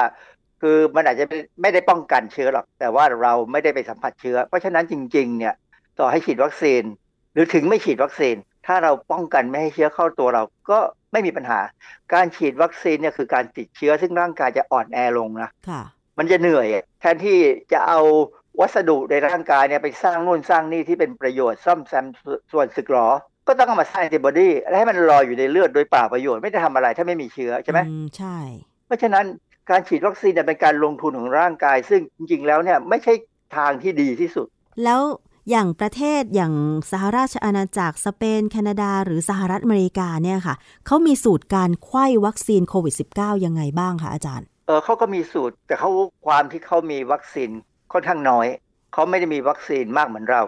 [0.61, 1.25] คือมันอาจจะ
[1.61, 5.53] ไม่ได้ป้องกันเชื้อหรอก แต่ว่าเราไม่ได้ไปสัมผัสเชื้อ เพราะฉะนั้นจริง ๆ เนี่ย
[5.99, 6.83] ต่อให้ฉีดวัคซีน
[7.33, 8.35] หรือถึงไม่ฉีดวัคซีน
[8.67, 10.79] ถ้าเราป้องกันไม่ให้เชื้อเข้าตัวเราก็
[11.11, 11.59] ไม่มีปัญหา
[12.13, 15.81] การฉีดวัคซีนเนี่ยคือการติดเชื้อซึ่งร่างกายจะอ่อนแอลงนะค่ะ
[16.17, 16.67] มันจะเหนื่อย
[16.99, 17.39] แทนที่
[17.73, 17.99] จะเอา
[18.59, 22.05] วัสดุในร่างกายเนี่ยไปสร้างนู่นสร้างนี่ที่เป็นประโยชน์ซ่อมแซม
[22.51, 23.09] ส่วนสึกหรอ
[23.47, 28.37] ก็ต้องเอามาสร้างแอนติบอดีและให้มันรออยู่ในเลือดโดยเปล่าประโยชน์ไม่ได้ทำอะไรถ้าไม่มีเชื้อใช่ไหมอืมใช่
[28.85, 29.25] เพราะฉะนั้น
[29.69, 33.13] การฉีดวัคซีนเนี่ยเป็นการลงทุนของร่างกาย ซึ่งจริงๆแล้วเนี่ยไม่ใช่
[33.57, 34.47] ทางที่ดีที่สุด
[34.83, 35.01] แล้ว
[35.51, 36.53] อย่างประเทศอย่าง
[36.91, 45.89] สหราชอาณาจักรสเปน แคนาดา หรือสหรัฐอเมริกาเนี่ยค่ะเขามีสูตรการไข้วัคซีนโควิด -19 ยังไงบ้างคะอาจารย์ เออเขาก็มีสูตรแต่เขา
[46.27, 47.49] ความที่เขามีวัคซีน
[47.93, 48.47] ค่อนข้างน้อย
[48.93, 50.41] เขาไม่ได้มีวัคซีนมากเหมือนเรา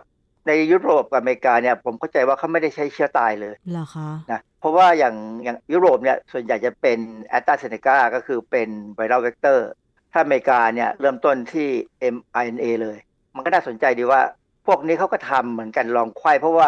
[0.47, 9.69] ในยุโรปกับอเมริกาเนี่ยผมเข้าใจว่าเขาไม่ได้ใช้เชื้อตายเลยเหรอคะนะเพราะว่าอย่างอย่างยุโรปเนี่ยส่วนใหญ่จะเป็นแอตตาเซเนกาก็คือเป็นไวรัลเวกเตอร์
[10.11, 11.67] ถ้าอเมริกาเนี่ยเริ่มต้นที่
[12.15, 12.97] mRNA เลย
[13.35, 14.38] มันก็น่าสนใจดีว่าพ
[14.70, 16.67] วกนี้เขาก็ทำเหมือนกันลองไข้เพราะว่า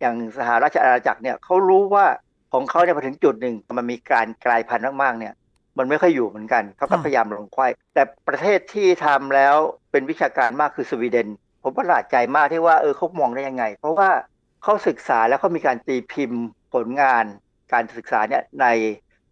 [0.00, 2.06] อย่างสหราชอาณาจักรเนี่ยเขารู้ว่า
[2.52, 5.34] ของเขาเนี่ยพอถึงจุดหนึ่งมันมีการกลายพันธุ์มากๆเนี่ย
[5.78, 9.56] มันไม่ค่อยอยู่เหมือนกันเขาก็พยายามลงไข้แต่ประเทศที่ทำแล้ว
[9.90, 11.28] เป็นวิชาการมากคือสวีเดน
[11.62, 14.10] ผมประหลาดใจมากที่ว่าเออเขามองได้ยังไง เพราะว่า
[14.62, 16.42] เขาศึกษาแล้วเขามีการตีพิมพ์
[16.74, 17.24] ผลงาน
[17.72, 18.66] การศึกษาเนี่ยใน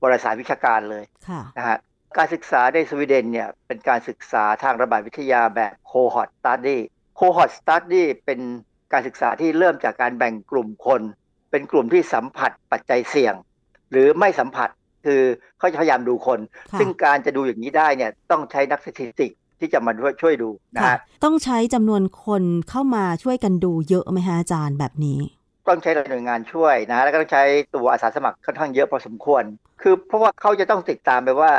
[0.03, 1.79] วารสารวิชาการเลยค่ะนะฮะ
[2.17, 6.79] การศึกษาในสวีเดนเนี่ยเป็นการศึกษาทางระบาดวิทยาแบบ cohort study
[7.19, 8.41] cohort study เป็น
[8.93, 11.03] การศึกษาที่เริ่มจากการแบ่งกลุ่มคน
[11.51, 13.35] เป็นกลุ่มที่สัมผัสปัจจัยเสี่ยง
[13.91, 14.69] หรือไม่สัมผัส
[15.05, 15.23] คือ
[15.59, 16.41] เขาจะพยายามดูคน
[16.73, 19.29] ค่ะซึ่งการจะดูอย่างนี้ได้เนี่ยต้องใช้นักสถิติ
[19.61, 19.93] ที่จะมา
[20.23, 25.21] ช่วยดูนะค่ะฮะต้องใช้จำนวนคนเข้ามาช่วยกันดูเยอะไหมคะอาจารย์แบบนี้
[25.69, 27.43] ต้องใช้หน่วยงานช่วยนะแล้วก็ต้องใช้
[27.75, 29.45] ตัวอาสาสมัครค่อนข้างเยอะพอสมควร
[29.83, 31.53] คือเพราะว่าเขาจะต้องติดตามไปว่า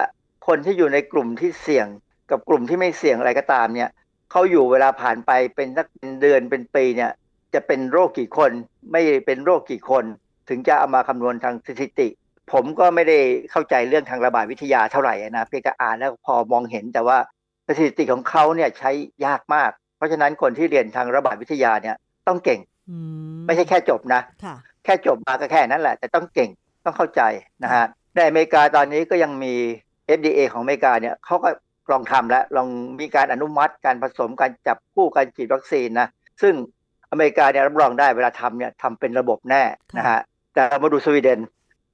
[0.47, 1.87] คนที่อยู่ในกลุ่มที่เสี่ยง
[2.31, 3.89] กับกลุ่มที่ไม่เสี่ยงอะไรก็ตามเนี่ย
[4.31, 7.11] เขาอยู่เวลาผ่านไปเป็นสักเป็นเดือนเป็นปีเนี่ย
[7.53, 8.51] จะเป็นโรคกี่คน
[8.91, 10.03] ไม่เป็นโรคกี่คน
[10.49, 12.07] ถึงจะเอามาคำนวณทางสถิติ
[12.51, 13.17] ผมก็ไม่ได้
[13.51, 17.17] เข้าใจเรื่องทางระบาดวิทยาเท่าไหร่นะเพียงแต่อ่านแล้วพอมองเห็นแต่ว่า
[17.67, 18.91] สถิติของเขาเนี่ยใช้
[19.25, 21.95] ยากมาก เพราะฉะนั้นคนที่เรียนทางระบาดวิทยาเนี่ย
[22.27, 22.59] ต้องเก่ง
[22.89, 22.97] อื
[23.35, 26.49] มไม่ใช่แค่จบนะค่ะแค่จบมาก็แค่นั้นแหละ แต่ต้องเก่ง
[26.85, 27.21] ต้องเข้าใจ
[27.63, 29.53] นะฮะในอเมริกาตอนนี้ก็ยังมี
[30.17, 31.49] FDA ของอเมริกาเนี่ยเขาก็
[31.91, 32.67] ลองทำแล้วลอง
[32.99, 36.07] มีการอนุมัติการผสมการจับคู่การฉีดวัคซีนนะ
[36.41, 36.53] ซึ่ง
[37.11, 39.63] อเมริกาเนี่ยรับรองได้เวลาทำเนี่ยทำเป็นระบบแน่
[39.97, 40.19] นะฮะ
[40.53, 41.39] แต่เรามาดูสวีเดน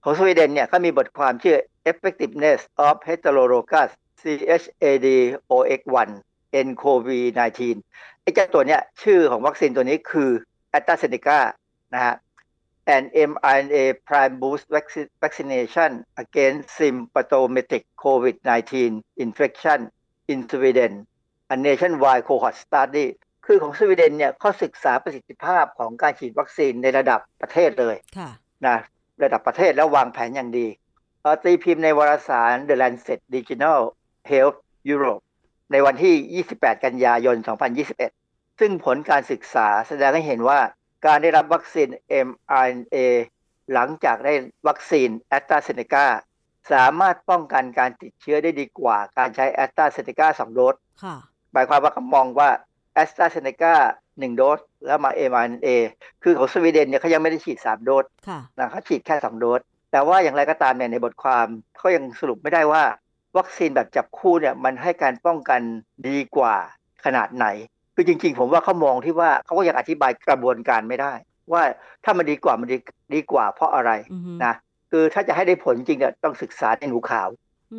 [0.04, 1.58] ของสวีเดนเนี่ยเขามีบทความชื่อ
[1.92, 6.10] effectiveness of heterologous CHAD-OX1
[6.68, 7.62] nCoV-19
[8.22, 10.30] ไอ้เจ้าตัวเนี้ยชื่อของวัคซีนตัวนี้คือ
[10.78, 11.40] a s t r a z e ซ e c a
[11.94, 12.16] นะฮะ
[12.94, 19.80] and mRNA prime boost vacci- vaccination against symptomatic COVID-19 infection
[20.28, 20.94] in Sweden
[21.54, 23.08] a nationwide cohort study
[23.46, 28.30] คือของสวีเดนเนี่ยเขาศึกษาประสิทธิภาพของการฉีดวัคซีนในระดับประเทศเลยค่ะ
[28.68, 28.78] นะ
[29.24, 30.68] ระดับประเทศแล้ววางแผนอย่างดี
[31.22, 33.80] เอ่อตีพิมพ์ในวารสาร The Lancet Digital
[34.32, 34.58] Health
[34.92, 35.22] Europe
[35.72, 37.36] ในวันที่ 28 กันยายน
[37.98, 40.60] 2021 ซึ่งผลการศึกษาแสดงให้เห็นว่า
[41.06, 41.88] การได้รับวัคซีน
[42.28, 42.98] mRNA
[43.74, 44.34] หลังจากได้
[44.68, 46.06] วัคซีนแอสตราเซเนกา
[46.72, 51.16] สามารถป้องกันการติดเชื้อได้ดีกว่า การใช้แอสตราเซเนกาสองโดสค่ะ
[51.54, 52.50] หมายความว่าเขามองว่า
[52.94, 53.76] แอสตราเซเนกา
[54.20, 55.68] หนึ่งโดส แล้วมา mRNA
[56.24, 61.48] คือของสวีเดนเนี่ยเขายังไม่ได้ฉีด3โดสค่ะนะเขาฉีดแค่2โดส แต่ว่าอย่างไรก็ตามเนี่ยในบทความ
[61.78, 62.84] เขายังสรุปไม่ได้ว่า
[63.38, 65.62] วัคซีนแบบจับคู่เนี่ยมันให้การป้องกัน
[66.08, 66.56] ดีกว่า
[67.06, 67.46] ขนาดไหน
[67.96, 71.14] คือจริง ๆ ผมว่าเขามองที่ว่าเขาก็ยังอธิบายกระบวนการไม่ได้
[71.54, 71.64] ว่า
[72.04, 72.78] ถ้ามันดีกว่ามันดี
[73.16, 74.54] ดีกว่าเพราะอะไรอือฮึนะ
[74.92, 77.30] คือถ้าจะให้ได้ผลจริงเนี่ยต้องศึกษาในหนูขาว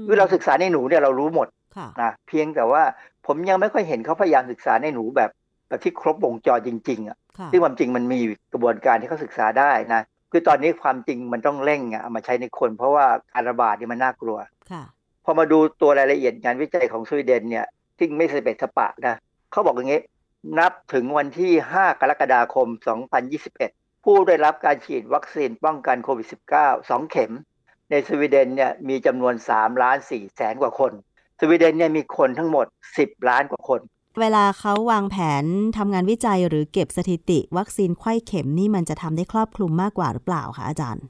[0.03, 2.83] มคือเราศึกษาในหนูเนี่ยเรารู้หมดค่ะนะเพียงแต่ว่า
[3.27, 5.31] ผมยังไม่ค่อยเห็นเขาพยายามศึกษาในหนูแบบ
[5.69, 8.21] แบบที่ครบวงจรจริงๆอะค่ะซึ่งความจริงมันมี
[8.53, 10.03] กระบวนการที่เขาศึกษาได้นะ
[10.33, 14.39] คือตอนนี้ความจริงมันต้องเร่งอะเอามาใช้ในคน เพราะว่าการระบาดนี่มันน่ากลัว
[14.71, 14.83] ค่ะ
[15.25, 19.17] พอมาดูตัวรายละเอียดงานวิจัยของสวีเดนเนี่ยที่ไม่สเปะสปะนะ
[19.53, 20.03] เขาบอกอย่างนี้
[20.59, 22.69] นับถึงวันที่ 5 กรกฎาคม
[23.37, 27.33] 2021 ผู้ได้รับการฉีดวัคซีนป้องกันโควิด -19 2 เข็ม
[27.91, 30.93] ในสวีเดนเนี่ยมีจำนวน3ล้าน4แสนกว่าคน
[31.41, 32.67] สวีเดนเนี่ยมีคนทั้งหมด
[32.99, 33.81] 10 ล้านกว่าคน
[34.21, 35.45] เวลาเขาวางแผน
[35.77, 41.05] ทำงานวิจัยหรือเก็บสถิติ วัคซีนไข้เข็มนี่มันจะทำได้ครอบคลุมมากกว่าหรือเปล่าคะอาจารย์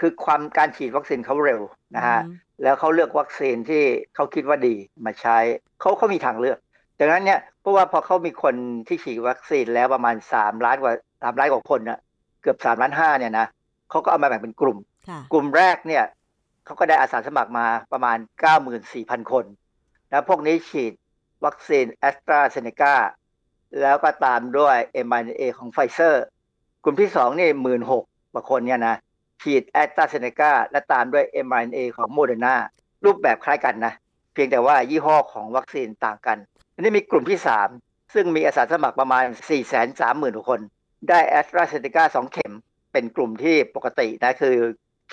[0.00, 1.60] คือความการฉีดวัคซีนเขาเร็ว
[1.96, 3.82] นะฮะอืมแล้วเขาเลือกวัคซีนที่
[4.14, 4.74] เขาคิดว่าดี
[5.04, 5.38] มาใช้
[5.80, 6.58] เขาเขามีทางเลือก
[6.98, 8.54] ดังนั้นเนี่ยเพราะว่าพอเขามีคน
[8.88, 12.00] ที่ฉีดวัคซีนแล้วประมาณ3ล้านกว่า3ล้านกว่าคนนะ
[12.42, 13.46] เกือบ3ล้านห้าเนี่ยนะ
[13.90, 14.78] เขาก็เอามาแบ่งเป็นกลุ่ม
[15.08, 16.04] ค่ะกลุ่มแรกเนี่ย
[16.64, 18.18] เขาก็ได้อาสาสมัครมาประมาณ
[18.74, 19.44] 94,000คน
[20.10, 20.92] นะพวกนี้ฉีด
[21.44, 22.94] วัคซีนแอสตราเซเนกา
[23.80, 24.76] แล้วก็ตามด้วย
[25.10, 26.24] m r n a ของไฟเซอร์
[26.84, 28.96] กลุ่มที่สองนี่หมื่นหกกว่าคนเนี่ยนะ
[29.42, 32.54] ฉีดแอสตราเซเนกาและตามด้วย m r n a ของโมเดอร์นา
[33.04, 33.92] รูปแบบคล้ายกันนะ
[34.32, 36.38] เพียงแต่ว่ายี่ห้อของวัคซีนต่างกัน
[36.74, 37.38] อันนี้มีกลุ่มที่
[37.76, 40.60] 3ซึ่งมีอาสาสมัครประมาณ 4 3 0 0 0 0 คน
[41.08, 42.52] ได้แอสตราเซเนกา2เข็ม
[42.92, 44.56] เป็นกลุ่มที่ปกตินะคือ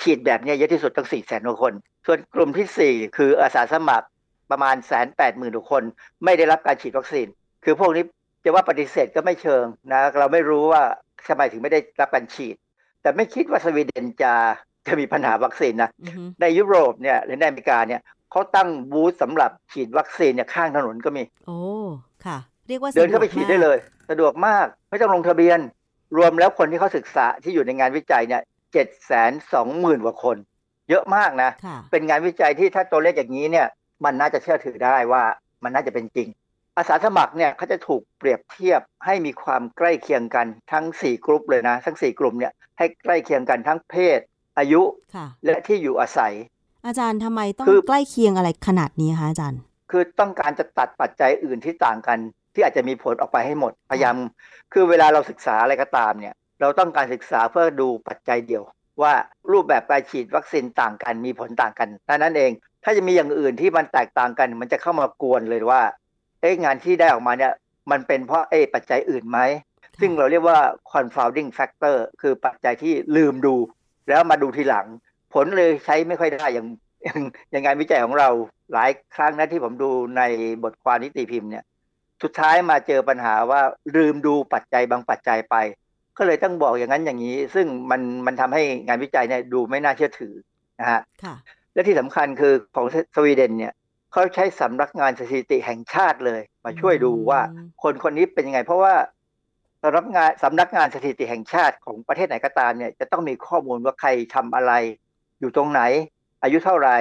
[0.01, 1.73] ฉีดแบบเนี้ยเยอะที่สุดตั้ง4 0 0 0 0 0กว่าคน
[2.05, 4.07] ส่วนกลุ่มทีสี่ 4 คืออาสาสมัคร
[4.51, 5.83] ประมาณแสนแปดหมื่นคน
[6.23, 7.27] ไม่ได้รับการฉีดวัคซีน
[7.63, 8.03] คือพวกนี้
[8.43, 10.83] จะว่าปฏิเสธก็ไม่เชิงนะเราไม่รู้ว่า
[11.27, 12.55] ทำไมถึงไม่ได้รับการฉีด
[13.01, 14.33] แต่ไม่คิดว่าสวีเดนจะ
[14.87, 18.01] จะมีปัญหาวัคซีนนะอือฮึในยุโรปเนี่ยหรือในอเมริกาเนี่ย
[18.31, 21.59] เขาตั้งบูธสำหรับฉีดวัคซีนเนี่ยข้างถนนก็มี โอ้
[22.25, 23.77] ค่ะ เรียกว่าเดินเข้าไปฉีดได้เลย
[24.09, 25.59] สะดวกมากไม่ต้องลงทะเบียน
[26.17, 28.41] รวมแล้วคนที่เขาศึกษาที่อยู่ในงานวิจัยเนี่ย
[28.73, 30.37] เจ็ดแสนสองหมื่นกว่าคน
[30.89, 33.67] เยอะมากนะค่ะเป็นงานวิจัยที่ถ้าตัวเลขอย่างนี้เนี่ย
[34.05, 35.23] มันน่าจะเชื่อถือได้ว่า
[35.63, 36.27] มันน่าจะเป็นจริง
[36.77, 44.19] อาสาสมัครเนี่ยเขาจะถูกเปรียบเทียบให้มีความใกล้เคียงกันทั้ง 4 กลุ่มเลยนะ ทั้ง 4 กลุ่มเนี่ยให้ใกล้เคียงกันทั้งเพศ
[44.57, 44.81] อายุ
[45.15, 46.33] ค่ะและที่อยู่อาศัย
[46.85, 49.59] อาจารย์ทำไมต้องคือใกล้เคียงอะไรขนาดนี้คะอาจารย์
[49.91, 52.19] คือต้องการจะตัดปัจจัยอื่นที่ต่างกัน
[52.53, 54.15] ที่อาจจะมีผลออกไปให้หมดพยายาม
[54.73, 58.63] คือเวลาเราศึกษาอะไรก็ตามเนี่ย เราต้องการศึกษาเพื่อดูปัจจัยเดียว
[59.01, 59.13] ว่า
[59.51, 62.51] รูปแบบการฉีดวัคซีนต่างกันมีผลต่างกันเท่านั้นเอง
[62.83, 65.81] ถ้าจะมีอย่างอื่นที่มันแตกต่างกัน มันจะเข้ามากวนเลยว่า
[66.41, 67.53] เอ๊ะงานที่ได้ออกมาเนี่ย
[67.91, 69.39] มันเป็นเพราะเอ๊ะปัจจัยอื่นไหม
[69.99, 70.59] ซึ่งเราเรียกว่า
[70.91, 73.55] confounding factor คือปัจจัยที่ลืมดู
[74.07, 74.87] แล้วมาดูทีหลัง
[75.33, 76.67] ผลเลยใช้ไม่ค่อยได้อย่าง
[77.03, 77.19] อย่าง
[77.51, 78.29] อย่างงานวิจัยของเรา
[78.73, 80.21] หลายครั้งนะที่ผมดูใน
[80.63, 81.63] บทความนิติพิมพ์เนี่ย
[82.23, 83.61] สุดท้ายมาเจอปัญหาว่า
[83.95, 85.55] ลืมดูปัจจัยบางปัจจัยไป
[86.17, 90.33] ก็เลยต้องบอกอย่างนั้นอย่างนี้ ซึ่งมันมันทำให้งานวิจัยเนี่ยดูไม่น่าเชื่อถือ
[90.79, 91.35] นะฮะค่ะ
[91.73, 93.73] และที่สำคัญคือของสวีเดนเนี่ย
[94.11, 98.95] เขาใช้สำนักงานสถิติแห่งชาติเลย มาช่วยดูว่าอืมคนคนนี้เป็นยังไง เพราะว่า
[99.83, 104.73] สำนักงานสำนักงานสถิติแห่งชาติของประเทศไหนก็ตามเนี่ยจะต้องมีข้อมูลว่าใครทำอะไร
[105.39, 105.81] อยู่ตรงไหน
[106.43, 106.97] อายุเท่าไหร่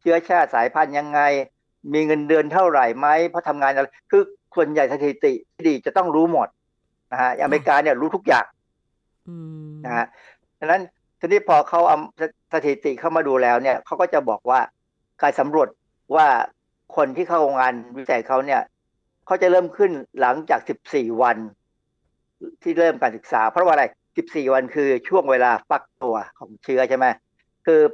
[0.00, 1.20] เชื้อชาติสายพันธุ์ยังไง
[1.92, 4.22] มีเงินเดือนเท่าไหร่ไหมเพราะทำงานอะไรคือ
[4.54, 6.48] ส่วนใหญ่สถิติที่ดีจะต้องรู้หมด
[7.12, 8.46] นะฮะอย่างอเมริกาเนี่ยรู้ทุกอย่าง
[9.28, 9.36] อื
[9.68, 10.06] มนะฮะ
[10.58, 10.82] ดังนั้น
[11.20, 11.98] ทีนี้พอเขาเอา
[12.52, 14.60] สถิติเข้ามาดูแล้วเนี่ยเขาก็จะบอกว่า
[15.22, 15.68] การสำรวจ
[16.16, 16.26] ว่า
[16.96, 18.62] คนที่เข้างานวิจัยเขาเนี่ย
[19.26, 20.60] เขาจะเริ่มขึ้นหลังจาก
[20.90, 21.36] 14 วัน
[22.62, 23.84] ที่เริ่มการศึกษา เพราะว่าอะไร
[24.18, 27.06] 14 วันคือช่วงเวลาฟักตัวของเชื้อใช่ไหม
[27.70, 27.84] คือ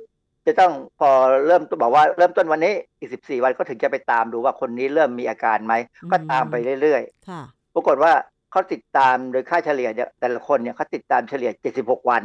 [0.46, 1.10] จะต้องพอ
[1.46, 5.74] เริ่มบอกว่าเริ่มต้นวันนี้อีก14วันก็ถึงจะไปตามดูว่าคนนี้เริ่มมีอาการไหม
[6.12, 7.42] ก็ตามไปเรื่อยๆค่ะ
[7.74, 8.12] ปรากฏว่า
[8.50, 11.50] เขาติดตามโดยค่าเฉลี่ยเนี่ยแต่ละคนเนี่ยเขาติดตามเฉลี่ย
[11.80, 12.22] 76วัน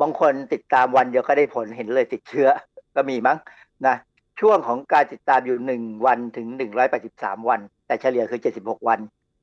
[0.00, 2.48] บางคนติดตามวันเดียวก็ได้ผลเห็นเลยติดเชื้อ
[2.96, 3.38] ก็มีมั้ง
[3.86, 3.96] นะ
[4.40, 6.46] ช่วงของการติดตามอยู่1วันถึง
[6.98, 8.98] 183วัน แต่เฉลี่ยคือ76วัน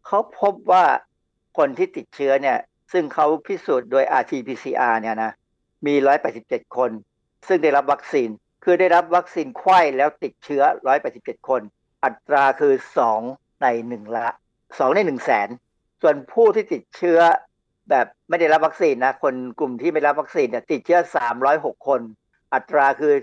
[0.07, 0.83] เขาพบว่า
[1.57, 2.57] คนที่ติดเชื้อเนี่ย
[2.93, 5.31] ซึ่งเขาพิสูจน์โดย RT-PCR เนี่ยนะ
[5.85, 5.93] มี
[6.35, 6.91] 187คน
[7.47, 8.29] ซึ่งได้รับวัคซีน
[8.63, 10.63] คือได้รับวัคซีนไข้แล้วติดเชื้อ
[11.05, 11.61] 187 คน
[12.03, 12.73] อัตราคือ
[13.17, 14.27] 2 ใน 1 ละ
[14.61, 15.49] 2 ใน 1 แสน
[16.01, 17.19] ส่วนผู้ที่ติดเชื้อ
[17.89, 20.99] แบบไม่ได้รับวัคซีนนะ คนกลุ่มที่ไม่รับวัคซีนเนี่ยติดเชื้อ
[21.43, 22.01] 306 คน
[22.53, 23.13] อัตราคือ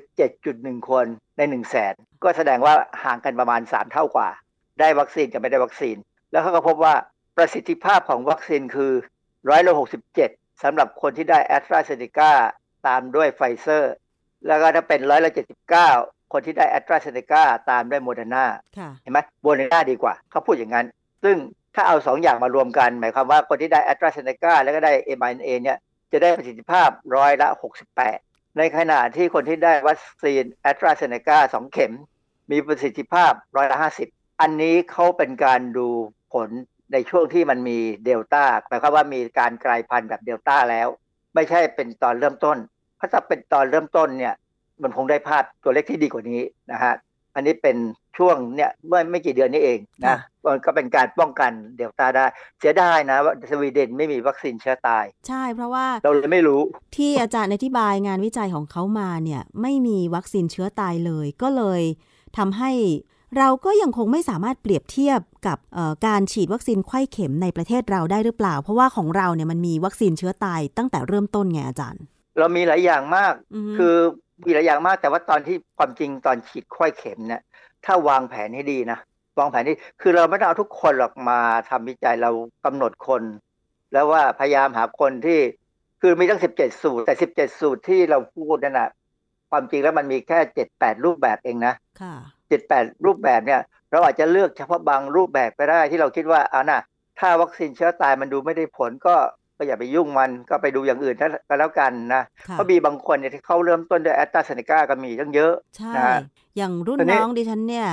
[0.40, 1.06] 7.1 คน
[1.36, 4.28] ใน 1 แสน ก็แสดงว่าห่างกันประมาณ 3 เท่ากว่า
[4.80, 5.96] ได้วัคซีนกับไม่ได้วัคซีน
[6.30, 6.94] แล้วเขาก็พบว่า
[7.36, 8.92] ประสิทธิภาพของวัคซีนคือ
[9.48, 9.74] ร้อยละ
[10.18, 12.32] 67สำหรับคนที่ได้แอสตราเซเนกา
[12.86, 13.92] ตามด้วยไฟเซอร์
[14.46, 15.32] แล้วก็ถ้าเป็นร้อยละ
[15.82, 18.44] 79คนที่ได้แอสตราเซเนกาตามด้วยโมเดอร์นา
[18.78, 20.86] ค่ะเห็นไหมโมเดอร์นาดีกว่า เขาพูดอย่างนั้น
[21.24, 21.36] ซึ่ง
[21.74, 25.78] ถ้าเอาสองอย่างมารวมกัน หมายความว่าคนที่ได้แอสตราเซเนกาแล้วก็ได้เอ็มไอเอเนี่ย
[26.12, 27.48] จะได้ประสิทธิภาพร้อยละ
[28.02, 31.92] 68ในขณะที่คนที่ได้วัคซีนแอสตราเซเนกาสองเข็ม
[32.50, 33.78] มีประสิทธิภาพร้อยละ
[34.08, 35.88] 50อันนี้เขาเป็นการดู
[36.32, 36.48] ผล
[36.92, 40.88] ในช่วงที่มันมีเดลต้าหมายความว่ามีการกลายพันธุ์แบบเดลต้าแล้ว
[41.34, 42.58] ไม่ใช่เป็นตอนเริ่มต้น
[43.00, 44.34] เพราะถ้าเป็นตอนเริ่มต้นเนี่ย
[44.82, 46.40] มันคงได้ภาพตัวเลขที่ดีกว่านี้
[46.72, 46.94] นะฮะ
[47.34, 47.76] อันนี้เป็น
[48.16, 52.26] ช่วงเนี่ยเมื่อไม่กี่เดือนนี้เองนะมันก็เป็นการป้องกันเดลต้าได้
[52.58, 56.60] เสียดายนะว่าสวีเดนไม่มีวัคซีนเชื้อตาย ใช่เพราะว่าเราเลยไม่รู้
[56.96, 61.82] ที่อาจารย์อธิบายงานวิจัยของเขามาเนี่ยไม่มีวัคซีนเชื้อตายเลย ก็เลย
[62.38, 62.72] ทำให้
[63.38, 65.58] เราก็ยังคงไม่สามารถเปรียบเทียบกับ
[66.06, 72.02] การฉีดวัคซีนไข้เข็มในประเทศเราได้หรือเปล่า เพราะว่าของเราเนี่ยมันมีวัคซีนเชื้อตายตั้งแต่เริ่มต้นไงอาจารย์
[72.40, 73.94] เรามีหลายอย่างมากอือฮึคือ
[74.44, 77.42] มีหลายอย่างมาก แต่ว่าตอนที่ความจริงตอนฉีดไข้เข็มเนี่ย
[77.84, 78.98] ถ้าวางแผนให้ดีนะ
[79.38, 82.30] วางแผนที่คือเราไม่ต้องเอาทุกคนหรอกมาทำวิจัยเรา
[82.64, 83.22] กำหนดคน
[83.92, 85.40] แล้วว่าพยายามหาคนที่
[86.00, 88.90] คือมีตั้ง17สูตร แต่17สูตรที่เราพูดนั่นนะ
[89.50, 90.38] ความจริงแล้วมันมีแค่
[90.72, 92.14] 7-8รูปแบบเองนะค่ะ
[92.60, 93.60] 78รูปแบบเนี่ย
[93.90, 96.82] เราอาจจะเลือกเฉพาะบางรูปแบบก็ได้ที่เราคิดว่าเอาน่ะ
[97.18, 99.16] ถ้าวัคซีนเชื้อตายมันดูไม่ได้ผลก็
[99.60, 101.16] ก็อย่าไปยุ่งมันก็ไปดูอย่างอื่น
[101.48, 106.18] ก็แล้วกันนะค่ะเพราะมีบางคนเนี่ยที่เขาเริ่มต้นด้วยแอสตราเซเนกาก็มีตั้งเยอะใช่นะฮะ
[106.56, 107.88] อย่างรุ่นตอนนี้น้องดิฉันเนี่ย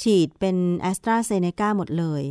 [0.00, 2.22] ฉีดเป็นแอสตราเซเนกาหมดเลย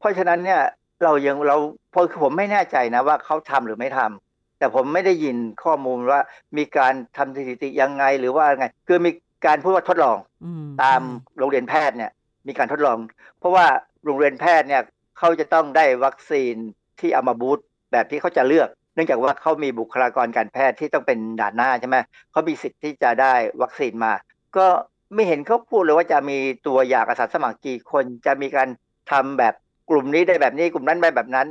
[0.00, 0.60] เพราะฉะนั้นเนี่ย
[1.04, 1.56] เรายังเรา
[1.90, 6.20] เพราะผมไม่แน่ใจนะว่าเขาทำหรือไม่ทำแต่ผมไม่ได้ยินข้อมูลว่า
[6.56, 9.10] มีการทำสถิติยังไงหรือว่าไง คือมี
[9.46, 11.00] การพูดว่าทดลองอืมตาม
[11.38, 12.10] โรงเรียนแพทย์เนี่ย
[12.46, 12.98] มีการทดลอง
[13.38, 13.66] เพราะว่า
[14.04, 14.82] โรงเรียนแพทย์เนี่ย
[15.18, 16.54] เขาจะต้องได้วัคซีน
[17.00, 21.96] ที่เอามาบูสต์ แบบที่เขาจะเลือก เนื่องจากว่าเขามีบุคลากรการแพทย์ที่ต้องเป็นด่านหน้าใช่ไหม
[22.30, 24.12] เขามีสิทธิ์ที่จะได้วัคซีนมา
[24.56, 24.66] ก็
[25.14, 28.68] ไม่เห็นเขาพูดเลยว่าจะมีตัวอย่างอาสาสมัครกี่คนจะมีการ
[29.10, 29.54] ทำแบบ
[29.90, 31.46] กลุ่มนี้ได้แบบนี้กลุ่มนั้นได้แบบนั้น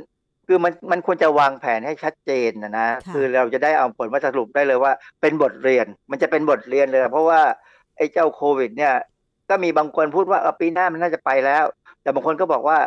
[0.46, 7.40] คือมันมันควรจะวางแผนให้ชัดเจนนะนะค่ะคือเราจะได้เอาผลมาสรุปได้เลยว่า เป็นบทเรียนมันจะเป็นบทเรียนเลย เพราะว่า
[7.96, 8.94] ไอ้เจ้าโควิด เนี่ย
[9.50, 11.64] ก็มีบางคนพูดว่าเออปีหน้ามันน่าจะไปแล้ว
[12.02, 12.78] แต่บางคนก็บอกว่า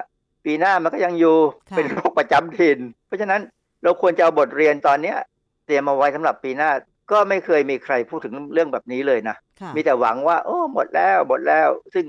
[0.46, 1.38] ปีหน้ามันก็ยังอยู่
[1.70, 3.42] ค่ะเป็นโรคประจำถิ่นเพ ราะฉะนั้น
[3.84, 5.18] เราควรจะเอาบทเรียนตอนเนี้ย
[5.66, 6.70] เตรียมเอาไว้สำหรับปีหน้า
[7.12, 12.06] ก็ไม่เคยมีใครพูดถึงเรื่องแบบนี้เลยนะค่ะมีแต่หวังว่า โอ้หมดแล้วหมดแล้ว ซึ่ง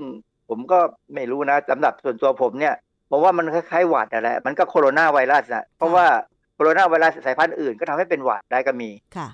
[0.49, 0.79] ผมก็
[1.13, 2.75] ไม่รู้นะสำหรับส่วนตัวผมเนี่ย
[3.09, 6.05] ผมว่ามันคล้ายๆหวัดอะแหละมันก็โคโรนาไวรัสนะเพราะว่า
[6.55, 9.27] โคโรนาไวรัสสายพันธุ์อื่นก็ทำให้เป็นหวัดได้ก็มีค่ะ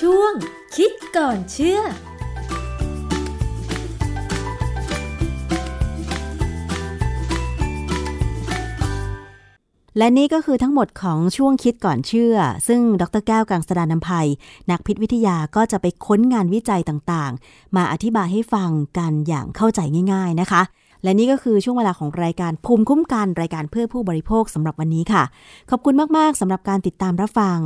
[0.00, 0.32] ช่วง
[0.76, 1.80] คิดก่อนเชื่อ
[9.98, 12.36] และนี่ก็คือทั้งหมดของช่วงคิดก่อนเชื่อ
[12.68, 14.28] ซึ่งดรแก้วกังสดานนภัย
[14.70, 19.80] นักพิษวิทยาก็จะไปค้นงานวิจัยต่างๆ มาอธิบายให้ฟังกันอย่างเข้าใจ
[20.12, 20.62] ง่าย ๆนะคะ
[21.04, 25.22] และนี่ก็คือช่วงเวลาของรายการภูมิคุ้มกันรายการเพื่อผู้บริโภคสำหรับวันนี้ค่ะ
[25.70, 27.58] ขอบคุณมากๆสำหรับการติดตามรับฟัง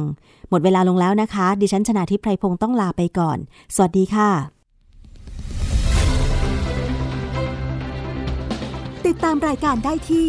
[0.51, 3.39] หมดเวลาลงแล้วนะคะ ดิฉันชนะทิพไพรพงศ์ต้องลาไปก่อน
[3.75, 4.31] สวัสดีค่ะ
[9.07, 10.29] ติดตามรายการได้ที่